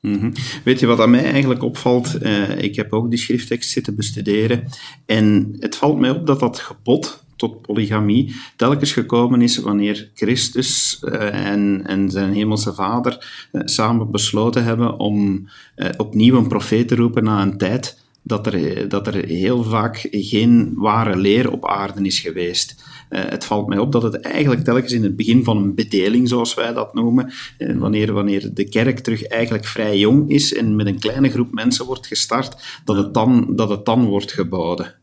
-hmm. 0.00 0.32
Weet 0.64 0.80
je 0.80 0.86
wat 0.86 1.00
aan 1.00 1.10
mij 1.10 1.24
eigenlijk 1.24 1.62
opvalt? 1.62 2.22
Uh, 2.22 2.58
ik 2.58 2.76
heb 2.76 2.92
ook 2.92 3.10
die 3.10 3.18
schrifttekst 3.18 3.70
zitten 3.70 3.96
bestuderen. 3.96 4.68
En 5.06 5.56
het 5.58 5.76
valt 5.76 5.98
mij 5.98 6.10
op 6.10 6.26
dat 6.26 6.40
dat 6.40 6.58
gebod 6.58 7.24
tot 7.36 7.62
polygamie 7.62 8.34
telkens 8.56 8.92
gekomen 8.92 9.42
is 9.42 9.58
wanneer 9.58 10.10
Christus 10.14 11.00
uh, 11.02 11.46
en, 11.46 11.82
en 11.86 12.10
zijn 12.10 12.32
hemelse 12.32 12.74
vader 12.74 13.48
uh, 13.52 13.62
samen 13.64 14.10
besloten 14.10 14.64
hebben 14.64 14.98
om 14.98 15.48
opnieuw 15.96 16.36
een 16.36 16.48
profeet 16.48 16.88
te 16.88 16.94
roepen 16.94 17.24
na 17.24 17.42
een 17.42 17.58
tijd 17.58 18.04
dat 18.26 18.46
er, 18.46 18.88
dat 18.88 19.06
er 19.06 19.24
heel 19.24 19.62
vaak 19.62 20.08
geen 20.10 20.72
ware 20.74 21.16
leer 21.16 21.52
op 21.52 21.68
aarde 21.68 22.02
is 22.02 22.20
geweest. 22.20 22.84
het 23.08 23.44
valt 23.44 23.66
mij 23.66 23.78
op 23.78 23.92
dat 23.92 24.02
het 24.02 24.20
eigenlijk 24.20 24.64
telkens 24.64 24.92
in 24.92 25.02
het 25.02 25.16
begin 25.16 25.44
van 25.44 25.56
een 25.56 25.74
bedeling, 25.74 26.28
zoals 26.28 26.54
wij 26.54 26.72
dat 26.72 26.94
noemen, 26.94 27.32
wanneer, 27.78 28.12
wanneer 28.12 28.54
de 28.54 28.68
kerk 28.68 28.98
terug 28.98 29.22
eigenlijk 29.22 29.64
vrij 29.64 29.98
jong 29.98 30.30
is 30.30 30.54
en 30.54 30.76
met 30.76 30.86
een 30.86 30.98
kleine 30.98 31.28
groep 31.28 31.52
mensen 31.52 31.86
wordt 31.86 32.06
gestart, 32.06 32.80
dat 32.84 32.96
het 32.96 33.14
dan, 33.14 33.56
dat 33.56 33.68
het 33.68 33.84
dan 33.84 34.04
wordt 34.04 34.32
geboden. 34.32 34.94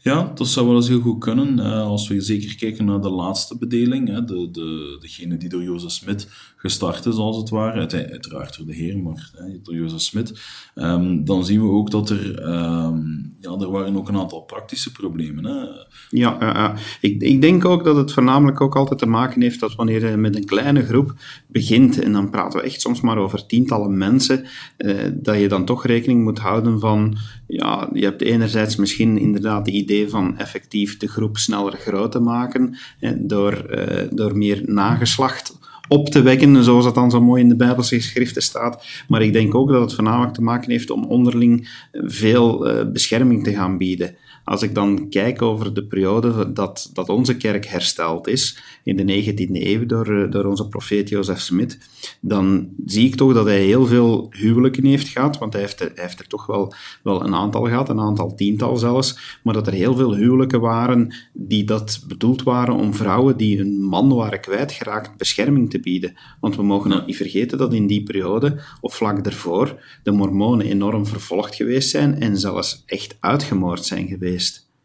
Ja, 0.00 0.32
dat 0.34 0.48
zou 0.48 0.66
wel 0.66 0.76
eens 0.76 0.88
heel 0.88 1.00
goed 1.00 1.20
kunnen. 1.20 1.58
Uh, 1.58 1.82
als 1.82 2.08
we 2.08 2.20
zeker 2.20 2.56
kijken 2.56 2.84
naar 2.84 3.00
de 3.00 3.10
laatste 3.10 3.58
bedeling, 3.58 4.08
hè, 4.08 4.24
de, 4.24 4.50
de, 4.50 4.96
degene 5.00 5.36
die 5.36 5.48
door 5.48 5.62
Jozef 5.62 5.90
Smit 5.90 6.28
gestart 6.64 7.06
is, 7.06 7.16
als 7.16 7.36
het 7.36 7.48
ware. 7.48 7.88
uiteraard 8.10 8.56
door 8.56 8.66
de 8.66 8.74
Heer, 8.74 8.98
maar 8.98 9.30
hè, 9.36 9.60
door 9.62 9.74
Jozef 9.74 10.00
Smit. 10.00 10.40
Um, 10.74 11.24
dan 11.24 11.44
zien 11.44 11.60
we 11.60 11.68
ook 11.68 11.90
dat 11.90 12.10
er, 12.10 12.48
um, 12.48 13.36
ja, 13.40 13.50
er 13.50 13.70
waren 13.70 13.96
ook 13.96 14.08
een 14.08 14.16
aantal 14.16 14.40
praktische 14.40 14.92
problemen. 14.92 15.44
Hè. 15.44 15.66
Ja, 16.10 16.42
uh, 16.42 16.78
ik, 17.00 17.22
ik 17.22 17.40
denk 17.40 17.64
ook 17.64 17.84
dat 17.84 17.96
het 17.96 18.12
voornamelijk 18.12 18.60
ook 18.60 18.76
altijd 18.76 18.98
te 18.98 19.06
maken 19.06 19.42
heeft 19.42 19.60
dat 19.60 19.74
wanneer 19.74 20.10
je 20.10 20.16
met 20.16 20.36
een 20.36 20.44
kleine 20.44 20.82
groep 20.82 21.14
begint, 21.46 22.02
en 22.02 22.12
dan 22.12 22.30
praten 22.30 22.60
we 22.60 22.66
echt 22.66 22.80
soms 22.80 23.00
maar 23.00 23.18
over 23.18 23.46
tientallen 23.46 23.98
mensen, 23.98 24.44
uh, 24.78 24.94
dat 25.12 25.38
je 25.38 25.48
dan 25.48 25.64
toch 25.64 25.86
rekening 25.86 26.22
moet 26.22 26.38
houden 26.38 26.80
van, 26.80 27.16
ja, 27.46 27.90
je 27.92 28.04
hebt 28.04 28.22
enerzijds 28.22 28.76
misschien 28.76 29.18
inderdaad 29.18 29.64
de 29.64 29.72
idee 29.72 30.08
van 30.08 30.38
effectief 30.38 30.96
de 30.96 31.08
groep 31.08 31.36
sneller 31.36 31.72
groot 31.72 32.12
te 32.12 32.20
maken, 32.20 32.76
door, 33.18 33.78
door 34.10 34.36
meer 34.36 34.62
nageslacht 34.66 35.62
op 35.88 36.08
te 36.08 36.22
wekken, 36.22 36.64
zoals 36.64 36.84
dat 36.84 36.94
dan 36.94 37.10
zo 37.10 37.20
mooi 37.20 37.42
in 37.42 37.48
de 37.48 37.56
Bijbelse 37.56 37.94
geschriften 37.94 38.42
staat. 38.42 38.86
Maar 39.08 39.22
ik 39.22 39.32
denk 39.32 39.54
ook 39.54 39.68
dat 39.68 39.80
het 39.80 39.94
voornamelijk 39.94 40.34
te 40.34 40.42
maken 40.42 40.70
heeft 40.70 40.90
om 40.90 41.04
onderling 41.04 41.68
veel 41.92 42.70
uh, 42.70 42.92
bescherming 42.92 43.44
te 43.44 43.54
gaan 43.54 43.78
bieden. 43.78 44.16
Als 44.44 44.62
ik 44.62 44.74
dan 44.74 45.08
kijk 45.08 45.42
over 45.42 45.74
de 45.74 45.84
periode 45.84 46.52
dat, 46.52 46.90
dat 46.92 47.08
onze 47.08 47.36
kerk 47.36 47.66
hersteld 47.66 48.26
is, 48.26 48.62
in 48.82 48.96
de 48.96 49.04
19e 49.04 49.66
eeuw 49.66 49.86
door, 49.86 50.22
eh, 50.22 50.30
door 50.30 50.44
onze 50.44 50.68
profeet 50.68 51.08
Jozef 51.08 51.40
Smit, 51.40 51.78
dan 52.20 52.68
zie 52.86 53.06
ik 53.06 53.14
toch 53.14 53.34
dat 53.34 53.44
hij 53.44 53.62
heel 53.62 53.86
veel 53.86 54.26
huwelijken 54.30 54.84
heeft 54.84 55.08
gehad, 55.08 55.38
want 55.38 55.52
hij 55.52 55.62
heeft 55.62 55.80
er, 55.80 55.90
hij 55.94 56.04
heeft 56.04 56.18
er 56.18 56.26
toch 56.26 56.46
wel, 56.46 56.74
wel 57.02 57.24
een 57.24 57.34
aantal 57.34 57.62
gehad, 57.64 57.88
een 57.88 58.00
aantal 58.00 58.34
tiental 58.34 58.76
zelfs, 58.76 59.38
maar 59.42 59.54
dat 59.54 59.66
er 59.66 59.72
heel 59.72 59.94
veel 59.94 60.14
huwelijken 60.14 60.60
waren 60.60 61.14
die 61.32 61.64
dat 61.64 62.04
bedoeld 62.08 62.42
waren 62.42 62.74
om 62.74 62.94
vrouwen 62.94 63.36
die 63.36 63.58
hun 63.58 63.82
man 63.82 64.14
waren 64.14 64.40
kwijtgeraakt 64.40 65.16
bescherming 65.16 65.70
te 65.70 65.80
bieden. 65.80 66.16
Want 66.40 66.56
we 66.56 66.62
mogen 66.62 67.04
niet 67.06 67.16
vergeten 67.16 67.58
dat 67.58 67.74
in 67.74 67.86
die 67.86 68.02
periode, 68.02 68.60
of 68.80 68.94
vlak 68.94 69.24
daarvoor, 69.24 69.82
de 70.02 70.10
mormonen 70.10 70.66
enorm 70.66 71.06
vervolgd 71.06 71.54
geweest 71.54 71.90
zijn 71.90 72.20
en 72.20 72.38
zelfs 72.38 72.82
echt 72.86 73.16
uitgemoord 73.20 73.84
zijn 73.84 74.06
geweest. 74.06 74.33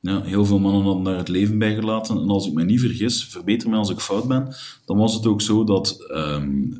Ja, 0.02 0.22
heel 0.22 0.46
veel 0.46 0.60
mannen 0.60 0.84
hadden 0.84 1.04
daar 1.04 1.18
het 1.18 1.28
leven 1.28 1.58
bij 1.58 1.76
gelaten. 1.76 2.18
En 2.18 2.30
als 2.30 2.48
ik 2.48 2.54
me 2.54 2.64
niet 2.64 2.80
vergis, 2.80 3.26
verbeter 3.26 3.70
me 3.70 3.76
als 3.76 3.90
ik 3.90 4.00
fout 4.00 4.28
ben, 4.28 4.56
dan 4.86 4.98
was 4.98 5.14
het 5.14 5.26
ook 5.26 5.42
zo 5.42 5.64
dat 5.64 5.98
um, 6.12 6.78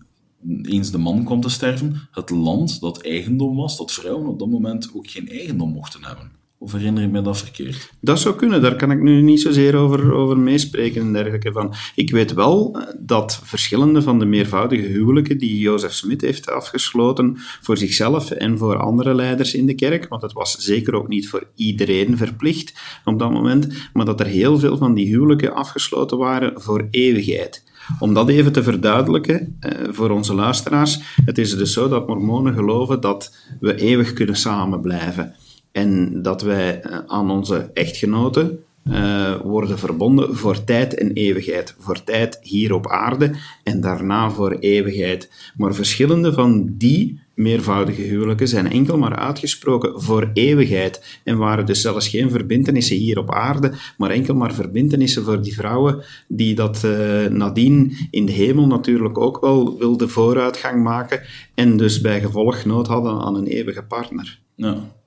eens 0.62 0.92
de 0.92 0.98
man 0.98 1.24
kwam 1.24 1.42
te 1.42 1.50
sterven, 1.50 2.08
het 2.12 2.30
land 2.30 2.80
dat 2.82 3.02
eigendom 3.02 3.56
was, 3.56 3.78
dat 3.78 3.92
vrouwen 3.92 4.28
op 4.28 4.40
dat 4.40 4.48
moment 4.48 4.90
ook 4.94 5.10
geen 5.10 5.30
eigendom 5.30 5.72
mochten 5.72 6.04
hebben. 6.04 6.32
Of 6.62 6.72
herinner 6.72 7.04
ik 7.04 7.12
me 7.12 7.22
dat 7.22 7.38
verkeerd? 7.38 7.92
Dat 8.02 8.20
zou 8.20 8.36
kunnen, 8.36 8.62
daar 8.62 8.76
kan 8.76 8.92
ik 8.92 9.02
nu 9.02 9.22
niet 9.22 9.42
zozeer 9.42 9.76
over, 9.76 10.14
over 10.14 10.38
meespreken 10.38 11.02
en 11.02 11.14
dergelijke 11.14 11.52
van. 11.52 11.74
Ik 11.96 12.12
weet 12.12 12.34
wel 12.34 12.76
eh, 12.76 12.88
dat 13.00 13.42
verschillende 13.44 14.02
van 14.02 14.20
de 14.20 14.26
meervoudige 14.26 14.88
huwelijken 14.88 15.38
die 15.38 15.60
Jozef 15.60 15.94
Smit 15.94 16.22
heeft 16.22 16.50
afgesloten 16.50 17.34
voor 17.38 17.78
zichzelf 17.78 18.32
en 18.32 18.58
voor 18.58 18.78
andere 18.78 19.14
leiders 19.14 19.54
in 19.54 19.66
de 19.66 19.74
kerk, 19.74 20.08
want 20.08 20.22
het 20.22 20.34
was 20.34 20.56
zeker 20.56 20.94
ook 20.94 21.08
niet 21.08 21.30
voor 21.30 21.48
iedereen 21.56 22.18
verplicht 22.18 22.74
op 23.06 23.20
dat 23.20 23.32
moment, 23.32 23.68
maar 23.94 24.06
dat 24.06 24.20
er 24.20 24.26
heel 24.26 24.60
veel 24.60 24.78
van 24.78 24.94
die 24.94 25.08
huwelijken 25.08 25.54
afgesloten 25.54 26.18
waren 26.18 26.62
voor 26.62 26.88
eeuwigheid. 26.92 27.64
Om 28.00 28.14
dat 28.14 28.30
even 28.30 28.52
te 28.52 28.64
verduidelijken 28.64 29.58
eh, 29.60 29.72
voor 29.90 30.10
onze 30.10 30.34
luisteraars, 30.34 31.00
het 31.26 31.38
is 31.38 31.58
dus 31.58 31.74
zo 31.74 31.88
dat 31.88 32.08
mormonen 32.08 32.54
geloven 32.54 33.02
dat 33.02 33.36
we 33.60 33.76
eeuwig 33.76 34.14
kunnen 34.14 34.36
samen 34.36 34.82
blijven. 34.82 35.36
En 35.72 36.22
dat 36.22 36.42
wij 36.42 36.82
eh, 36.82 37.00
aan 37.08 37.32
onze 37.32 37.70
echtgenoten 37.74 38.64
uh, 38.84 39.36
worden 39.42 39.80
verbonden 39.80 40.36
voor 40.36 40.64
tijd 40.64 40.94
en 40.94 41.12
eeuwigheid. 41.14 41.76
Voor 41.80 42.04
tijd 42.04 42.40
hier 42.42 42.74
op 42.74 42.88
aarde 42.88 43.32
en 43.64 43.82
daarna 43.82 44.32
voor 44.32 44.52
eeuwigheid. 44.52 45.52
Maar 45.58 45.74
verschillende 45.74 46.34
van 46.34 46.74
die 46.78 47.20
meervoudige 47.40 48.02
huwelijken 48.02 48.48
zijn 48.48 48.72
enkel 48.72 48.98
maar 48.98 49.16
uitgesproken 49.16 50.02
voor 50.02 50.30
eeuwigheid 50.34 51.20
en 51.24 51.38
waren 51.38 51.66
dus 51.66 51.82
zelfs 51.82 52.08
geen 52.08 52.30
verbindenissen 52.30 52.96
hier 52.96 53.18
op 53.18 53.32
aarde, 53.32 53.74
maar 53.98 54.10
enkel 54.10 54.36
maar 54.36 54.54
verbindenissen 54.54 55.24
voor 55.24 55.42
die 55.42 55.54
vrouwen 55.54 56.04
die 56.28 56.56
dat 56.56 56.84
uh, 56.86 57.26
nadien 57.26 57.98
in 58.12 58.26
de 58.26 58.32
hemel 58.32 58.68
natuurlijk 58.68 59.18
ook 59.18 59.42
wel 59.42 59.78
wilden 59.78 60.10
vooruitgang 60.10 60.84
maken 60.84 61.22
en 61.54 61.78
dus 61.78 62.02
bij 62.02 62.22
gevolg 62.22 62.66
nood 62.66 62.88
hadden 62.88 63.22
aan 63.22 63.36
een 63.36 63.48
eeuwige 63.48 63.84
partner. 63.84 64.40
Ja. 64.56 64.98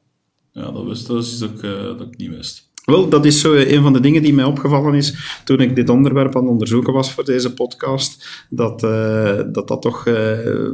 Ja, 0.52 0.70
dat, 0.70 0.84
was, 0.84 1.06
dat 1.06 1.24
is 1.24 1.30
iets 1.30 1.38
dat 1.38 1.50
ik, 1.50 1.60
dat 1.98 2.00
ik 2.00 2.16
niet 2.16 2.30
wist. 2.30 2.70
Wel, 2.84 3.08
dat 3.08 3.24
is 3.24 3.40
zo 3.40 3.54
een 3.54 3.82
van 3.82 3.92
de 3.92 4.00
dingen 4.00 4.22
die 4.22 4.34
mij 4.34 4.44
opgevallen 4.44 4.94
is 4.94 5.14
toen 5.44 5.60
ik 5.60 5.76
dit 5.76 5.88
onderwerp 5.88 6.36
aan 6.36 6.42
het 6.42 6.52
onderzoeken 6.52 6.92
was 6.92 7.12
voor 7.12 7.24
deze 7.24 7.54
podcast. 7.54 8.44
Dat 8.50 8.82
uh, 8.82 9.40
dat, 9.52 9.68
dat 9.68 9.82
toch 9.82 10.06
uh, 10.06 10.14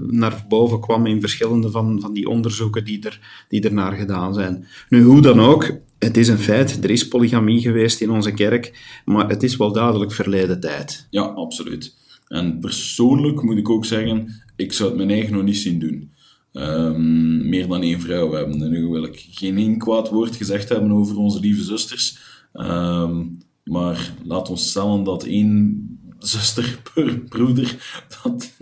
naar 0.07 0.45
boven 0.49 0.81
kwam 0.81 1.07
in 1.07 1.21
verschillende 1.21 1.71
van, 1.71 2.01
van 2.01 2.13
die 2.13 2.29
onderzoeken 2.29 2.85
die 2.85 3.05
er, 3.05 3.45
die 3.49 3.63
er 3.63 3.73
naar 3.73 3.93
gedaan 3.93 4.35
zijn. 4.35 4.67
Nu, 4.89 5.03
hoe 5.03 5.21
dan 5.21 5.41
ook, 5.41 5.73
het 5.99 6.17
is 6.17 6.29
een 6.29 6.39
feit, 6.39 6.85
er 6.85 6.91
is 6.91 7.09
polygamie 7.09 7.61
geweest 7.61 8.01
in 8.01 8.11
onze 8.11 8.33
kerk, 8.33 9.01
maar 9.05 9.29
het 9.29 9.43
is 9.43 9.57
wel 9.57 9.73
duidelijk 9.73 10.13
verleden 10.13 10.61
tijd. 10.61 11.07
Ja, 11.11 11.23
absoluut. 11.23 11.97
En 12.29 12.59
persoonlijk 12.59 13.43
moet 13.43 13.59
ik 13.59 13.71
ook 13.71 13.85
zeggen, 13.85 14.43
ik 14.57 14.73
zou 14.73 14.89
het 14.89 14.99
mijn 14.99 15.11
eigen 15.11 15.33
nog 15.33 15.43
niet 15.43 15.57
zien 15.57 15.79
doen. 15.79 16.11
Um, 16.59 17.49
meer 17.49 17.69
dan 17.69 17.83
één 17.83 18.01
vrouw 18.01 18.33
hebben. 18.33 18.63
En 18.63 18.71
nu 18.71 18.87
wil 18.87 19.05
ik 19.05 19.27
geen 19.31 19.59
één 19.59 19.79
kwaad 19.79 20.09
woord 20.09 20.37
gezegd 20.37 20.69
hebben 20.69 20.93
over 20.93 21.17
onze 21.17 21.41
lieve 21.41 21.63
zusters. 21.63 22.19
Um, 22.53 23.39
maar 23.65 24.13
laat 24.25 24.51
ons 24.51 24.71
stellen 24.71 25.05
dat 25.05 25.25
één 25.25 25.83
zuster, 26.19 26.79
broeder, 27.29 27.77
dat, 28.23 28.53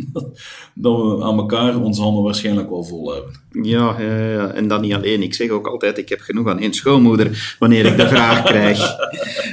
dat, 0.74 1.02
we 1.02 1.22
aan 1.22 1.38
elkaar 1.38 1.80
onze 1.80 2.02
handen 2.02 2.22
waarschijnlijk 2.22 2.68
wel 2.70 2.84
vol 2.84 3.14
hebben. 3.14 3.32
Ja, 3.62 4.00
ja, 4.00 4.28
ja, 4.28 4.50
en 4.50 4.68
dat 4.68 4.80
niet 4.80 4.94
alleen. 4.94 5.22
Ik 5.22 5.34
zeg 5.34 5.50
ook 5.50 5.66
altijd, 5.66 5.98
ik 5.98 6.08
heb 6.08 6.20
genoeg 6.20 6.48
aan 6.48 6.60
één 6.60 6.74
schoonmoeder 6.74 7.56
wanneer 7.58 7.86
ik 7.86 7.96
de 7.96 8.08
vraag 8.08 8.42
krijg. 8.52 8.96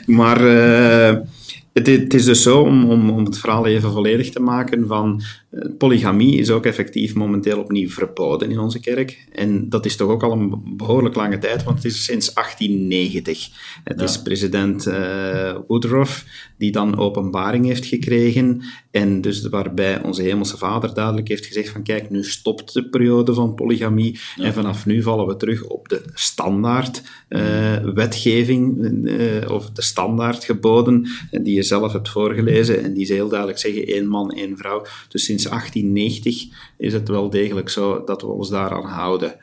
Maar... 0.06 0.42
Uh, 0.42 1.20
het, 1.74 1.88
het, 1.88 2.14
is 2.14 2.26
dus 2.26 2.42
zo, 2.42 2.62
om, 2.62 2.90
om, 2.90 3.10
om 3.10 3.26
het 3.26 3.38
verhaal 3.38 3.66
even 3.66 3.92
volledig 3.92 4.30
te 4.30 4.40
maken, 4.40 4.88
van 4.88 5.22
polygamie 5.78 6.38
is 6.38 6.50
ook 6.50 6.66
effectief 6.66 7.16
momenteel 7.16 7.60
opnieuw 7.60 7.90
verboden 7.90 8.52
in 8.52 8.60
onze 8.60 8.80
kerk. 8.80 9.26
En 9.32 9.70
dat 9.70 9.86
is 9.86 9.96
toch 9.96 10.10
ook 10.10 10.24
al 10.24 10.32
een 10.32 10.62
behoorlijk 10.78 11.16
lange 11.16 11.38
tijd, 11.38 11.64
want 11.64 11.76
het 11.76 11.86
is 11.86 12.04
sinds 12.04 12.34
1890. 12.34 13.50
Het 13.84 14.02
is 14.02 14.22
president 14.22 14.88
uh, 14.88 15.58
Woodruff 15.68 16.26
die 16.58 16.72
dan 16.72 16.98
openbaring 16.98 17.66
heeft 17.66 17.86
gekregen 17.86 18.62
en 18.92 19.22
dus 19.22 19.50
waarbij 19.50 20.04
onze 20.04 20.22
hemelse 20.22 20.58
vader 20.58 20.94
duidelijk 20.94 21.28
heeft 21.28 21.46
gezegd 21.46 21.70
van 21.70 21.84
kijk, 21.84 22.10
nu 22.10 22.24
stopt 22.24 22.74
de 22.74 22.90
periode 22.90 23.34
van 23.34 23.56
polygamie 23.56 24.20
en 24.38 24.54
vanaf 24.54 24.86
nu 24.86 25.02
vallen 25.02 25.28
we 25.28 25.36
terug 25.36 25.64
op 25.64 25.90
de 25.90 26.02
standaard 26.14 27.02
uh, 27.30 27.78
wetgeving 27.78 28.78
of 29.50 29.70
de 29.70 29.82
standaard 29.82 30.44
geboden 30.44 31.08
die 31.32 31.56
je 31.56 31.64
zelf 31.64 31.92
hebt 31.92 32.10
voorgelezen 32.10 32.84
en 32.84 32.94
die 32.94 33.06
ze 33.06 33.14
heel 33.14 33.30
duidelijk 33.30 33.60
zeggen 33.60 33.86
één 33.86 34.08
man, 34.08 34.32
één 34.32 34.58
vrouw. 34.58 34.86
Dus 35.08 35.26
sinds 35.26 35.43
1890 35.44 36.48
is 36.78 36.94
het 36.94 37.08
wel 37.08 37.30
degelijk 37.30 37.70
zo 37.70 38.04
dat 38.04 38.22
we 38.22 38.28
ons 38.28 38.50
daaraan 38.50 38.86
houden. 38.86 39.38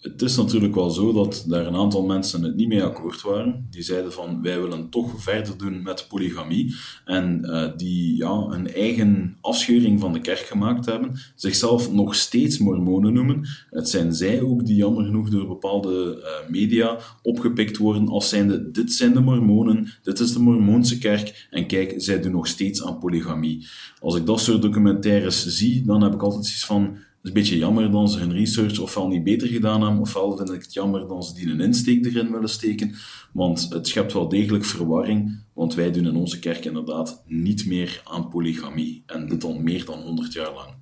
Het 0.00 0.22
is 0.22 0.36
natuurlijk 0.36 0.74
wel 0.74 0.90
zo 0.90 1.12
dat 1.12 1.44
daar 1.48 1.66
een 1.66 1.76
aantal 1.76 2.04
mensen 2.04 2.42
het 2.42 2.56
niet 2.56 2.68
mee 2.68 2.82
akkoord 2.82 3.22
waren. 3.22 3.66
Die 3.70 3.82
zeiden 3.82 4.12
van 4.12 4.42
wij 4.42 4.60
willen 4.60 4.88
toch 4.88 5.22
verder 5.22 5.58
doen 5.58 5.82
met 5.82 6.06
polygamie. 6.08 6.74
En 7.04 7.40
uh, 7.42 7.68
die 7.76 8.16
ja, 8.16 8.46
een 8.50 8.72
eigen 8.72 9.36
afscheuring 9.40 10.00
van 10.00 10.12
de 10.12 10.20
kerk 10.20 10.38
gemaakt 10.38 10.86
hebben. 10.86 11.18
Zichzelf 11.34 11.92
nog 11.92 12.14
steeds 12.14 12.58
mormonen 12.58 13.12
noemen. 13.12 13.48
Het 13.70 13.88
zijn 13.88 14.14
zij 14.14 14.42
ook 14.42 14.66
die 14.66 14.76
jammer 14.76 15.04
genoeg 15.04 15.28
door 15.28 15.46
bepaalde 15.46 16.18
uh, 16.18 16.50
media 16.50 16.98
opgepikt 17.22 17.76
worden 17.76 18.08
als 18.08 18.28
zijnde 18.28 18.70
dit 18.70 18.92
zijn 18.92 19.12
de 19.12 19.20
mormonen, 19.20 19.92
dit 20.02 20.20
is 20.20 20.32
de 20.32 20.40
mormoonse 20.40 20.98
kerk. 20.98 21.46
En 21.50 21.66
kijk, 21.66 21.94
zij 21.96 22.20
doen 22.20 22.32
nog 22.32 22.46
steeds 22.46 22.84
aan 22.84 22.98
polygamie. 22.98 23.66
Als 24.00 24.16
ik 24.16 24.26
dat 24.26 24.40
soort 24.40 24.62
documentaires 24.62 25.46
zie, 25.46 25.84
dan 25.84 26.02
heb 26.02 26.14
ik 26.14 26.22
altijd 26.22 26.44
zoiets 26.44 26.66
van 26.66 26.96
is 27.22 27.28
een 27.28 27.32
beetje 27.34 27.58
jammer 27.58 27.90
dat 27.90 28.10
ze 28.10 28.18
hun 28.18 28.32
research 28.32 28.78
ofwel 28.78 29.08
niet 29.08 29.24
beter 29.24 29.48
gedaan 29.48 29.82
hebben, 29.82 30.00
ofwel 30.00 30.36
vind 30.36 30.52
ik 30.52 30.62
het 30.62 30.72
jammer 30.72 31.08
dat 31.08 31.26
ze 31.26 31.34
die 31.34 31.50
een 31.50 31.60
insteek 31.60 32.04
erin 32.04 32.30
willen 32.32 32.48
steken. 32.48 32.94
Want 33.32 33.66
het 33.70 33.88
schept 33.88 34.12
wel 34.12 34.28
degelijk 34.28 34.64
verwarring, 34.64 35.42
want 35.52 35.74
wij 35.74 35.92
doen 35.92 36.06
in 36.06 36.16
onze 36.16 36.38
kerk 36.38 36.64
inderdaad 36.64 37.22
niet 37.26 37.66
meer 37.66 38.02
aan 38.04 38.28
polygamie. 38.28 39.02
En 39.06 39.28
dit 39.28 39.44
al 39.44 39.58
meer 39.58 39.84
dan 39.84 40.02
100 40.02 40.32
jaar 40.32 40.52
lang. 40.54 40.74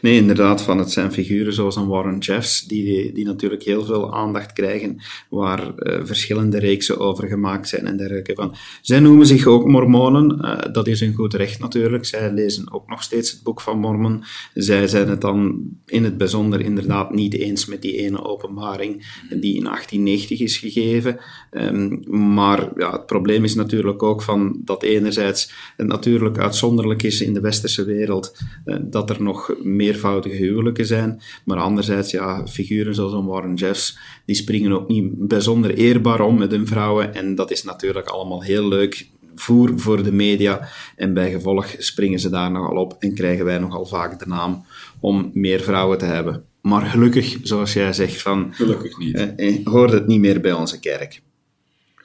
Nee, 0.00 0.16
inderdaad, 0.16 0.62
van 0.62 0.78
het 0.78 0.90
zijn 0.90 1.12
figuren 1.12 1.52
zoals 1.52 1.76
een 1.76 1.86
Warren 1.86 2.18
Jeffs, 2.18 2.66
die, 2.66 3.12
die 3.12 3.24
natuurlijk 3.24 3.62
heel 3.62 3.84
veel 3.84 4.14
aandacht 4.14 4.52
krijgen, 4.52 5.02
waar 5.28 5.72
uh, 5.76 6.00
verschillende 6.04 6.58
reeksen 6.58 6.98
over 6.98 7.28
gemaakt 7.28 7.68
zijn 7.68 7.86
en 7.86 7.96
dergelijke. 7.96 8.34
Van. 8.34 8.54
Zij 8.82 9.00
noemen 9.00 9.26
zich 9.26 9.46
ook 9.46 9.66
mormonen, 9.66 10.38
uh, 10.40 10.72
dat 10.72 10.86
is 10.86 11.00
een 11.00 11.14
goed 11.14 11.34
recht 11.34 11.58
natuurlijk. 11.58 12.04
Zij 12.04 12.32
lezen 12.32 12.72
ook 12.72 12.88
nog 12.88 13.02
steeds 13.02 13.30
het 13.30 13.42
boek 13.42 13.60
van 13.60 13.78
Mormon. 13.78 14.24
Zij 14.54 14.86
zijn 14.88 15.08
het 15.08 15.20
dan 15.20 15.60
in 15.86 16.04
het 16.04 16.16
bijzonder 16.16 16.60
inderdaad 16.60 17.14
niet 17.14 17.34
eens 17.34 17.66
met 17.66 17.82
die 17.82 17.96
ene 17.96 18.24
openbaring 18.24 18.94
die 19.28 19.56
in 19.56 19.64
1890 19.64 20.40
is 20.40 20.56
gegeven. 20.56 21.18
Um, 21.50 22.02
maar 22.34 22.70
ja, 22.76 22.92
het 22.92 23.06
probleem 23.06 23.44
is 23.44 23.54
natuurlijk 23.54 24.02
ook 24.02 24.22
van 24.22 24.60
dat 24.64 24.82
enerzijds 24.82 25.52
het 25.76 25.86
natuurlijk 25.86 26.38
uitzonderlijk 26.38 27.02
is 27.02 27.20
in 27.20 27.34
de 27.34 27.40
westerse 27.40 27.84
wereld, 27.84 28.36
uh, 28.64 28.76
dat 28.80 29.10
er 29.10 29.22
nog 29.22 29.37
meervoudige 29.62 30.36
huwelijken 30.36 30.86
zijn. 30.86 31.22
Maar 31.44 31.58
anderzijds, 31.58 32.10
ja, 32.10 32.46
figuren 32.46 32.94
zoals 32.94 33.12
een 33.12 33.26
Warren 33.26 33.54
Jeffs, 33.54 33.98
die 34.24 34.36
springen 34.36 34.72
ook 34.72 34.88
niet 34.88 35.28
bijzonder 35.28 35.74
eerbaar 35.74 36.20
om 36.20 36.38
met 36.38 36.50
hun 36.50 36.66
vrouwen. 36.66 37.14
En 37.14 37.34
dat 37.34 37.50
is 37.50 37.62
natuurlijk 37.62 38.06
allemaal 38.06 38.42
heel 38.42 38.68
leuk 38.68 39.08
voer 39.34 39.72
voor 39.76 40.02
de 40.02 40.12
media. 40.12 40.68
En 40.96 41.14
bij 41.14 41.30
gevolg 41.30 41.74
springen 41.78 42.18
ze 42.18 42.30
daar 42.30 42.50
nogal 42.50 42.76
op 42.76 42.96
en 42.98 43.14
krijgen 43.14 43.44
wij 43.44 43.58
nogal 43.58 43.86
vaak 43.86 44.18
de 44.18 44.26
naam 44.26 44.64
om 45.00 45.30
meer 45.34 45.60
vrouwen 45.60 45.98
te 45.98 46.04
hebben. 46.04 46.44
Maar 46.62 46.86
gelukkig, 46.86 47.36
zoals 47.42 47.72
jij 47.72 47.92
zegt, 47.92 48.22
van, 48.22 48.48
gelukkig 48.54 48.98
niet. 48.98 49.16
Eh, 49.16 49.48
eh 49.48 49.66
hoort 49.66 49.92
het 49.92 50.06
niet 50.06 50.20
meer 50.20 50.40
bij 50.40 50.52
onze 50.52 50.80
kerk. 50.80 51.20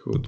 Goed. 0.03 0.27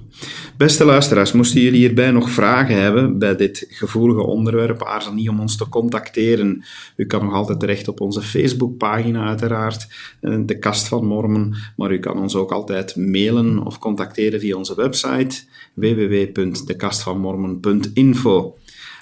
Beste 0.56 0.84
luisteraars, 0.84 1.32
moesten 1.32 1.60
jullie 1.60 1.78
hierbij 1.78 2.10
nog 2.10 2.30
vragen 2.30 2.80
hebben 2.80 3.18
bij 3.18 3.36
dit 3.36 3.66
gevoelige 3.68 4.22
onderwerp, 4.22 4.84
aarzel 4.84 5.12
niet 5.12 5.28
om 5.28 5.40
ons 5.40 5.56
te 5.56 5.68
contacteren. 5.68 6.64
U 6.96 7.06
kan 7.06 7.24
nog 7.24 7.34
altijd 7.34 7.60
terecht 7.60 7.88
op 7.88 8.00
onze 8.00 8.22
Facebookpagina 8.22 9.26
uiteraard, 9.26 9.86
eh, 10.20 10.38
de 10.46 10.58
Kast 10.58 10.88
van 10.88 11.06
Mormen, 11.06 11.54
maar 11.76 11.92
u 11.92 11.98
kan 11.98 12.18
ons 12.18 12.34
ook 12.34 12.52
altijd 12.52 12.96
mailen 12.96 13.66
of 13.66 13.78
contacteren 13.78 14.40
via 14.40 14.56
onze 14.56 14.74
website 14.74 15.42
www.dekastvanmormen.info. 15.74 18.56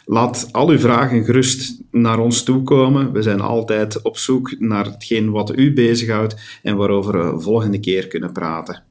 Laat 0.04 0.48
al 0.52 0.68
uw 0.68 0.78
vragen 0.78 1.24
gerust 1.24 1.82
naar 1.90 2.18
ons 2.18 2.42
toe 2.42 2.62
komen. 2.62 3.12
We 3.12 3.22
zijn 3.22 3.40
altijd 3.40 4.02
op 4.02 4.16
zoek 4.16 4.54
naar 4.58 4.84
hetgeen 4.84 5.30
wat 5.30 5.58
u 5.58 5.72
bezighoudt 5.72 6.58
en 6.62 6.76
waarover 6.76 7.34
we 7.34 7.40
volgende 7.40 7.80
keer 7.80 8.08
kunnen 8.08 8.32
praten. 8.32 8.82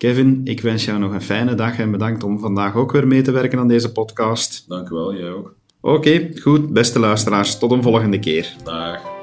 Kevin, 0.00 0.40
ik 0.44 0.60
wens 0.60 0.84
jou 0.84 0.98
nog 0.98 1.12
een 1.12 1.22
fijne 1.22 1.54
dag 1.54 1.78
en 1.78 1.90
bedankt 1.90 2.22
om 2.22 2.38
vandaag 2.38 2.74
ook 2.74 2.92
weer 2.92 3.06
mee 3.06 3.22
te 3.22 3.30
werken 3.30 3.58
aan 3.58 3.68
deze 3.68 3.92
podcast. 3.92 4.64
Dank 4.68 4.88
u 4.90 4.94
wel, 4.94 5.14
jij 5.14 5.30
ook. 5.30 5.54
Oké, 5.80 5.94
okay, 5.94 6.32
goed. 6.40 6.72
Beste 6.72 6.98
luisteraars, 6.98 7.58
tot 7.58 7.70
een 7.70 7.82
volgende 7.82 8.18
keer. 8.18 8.56
Dag. 8.64 9.19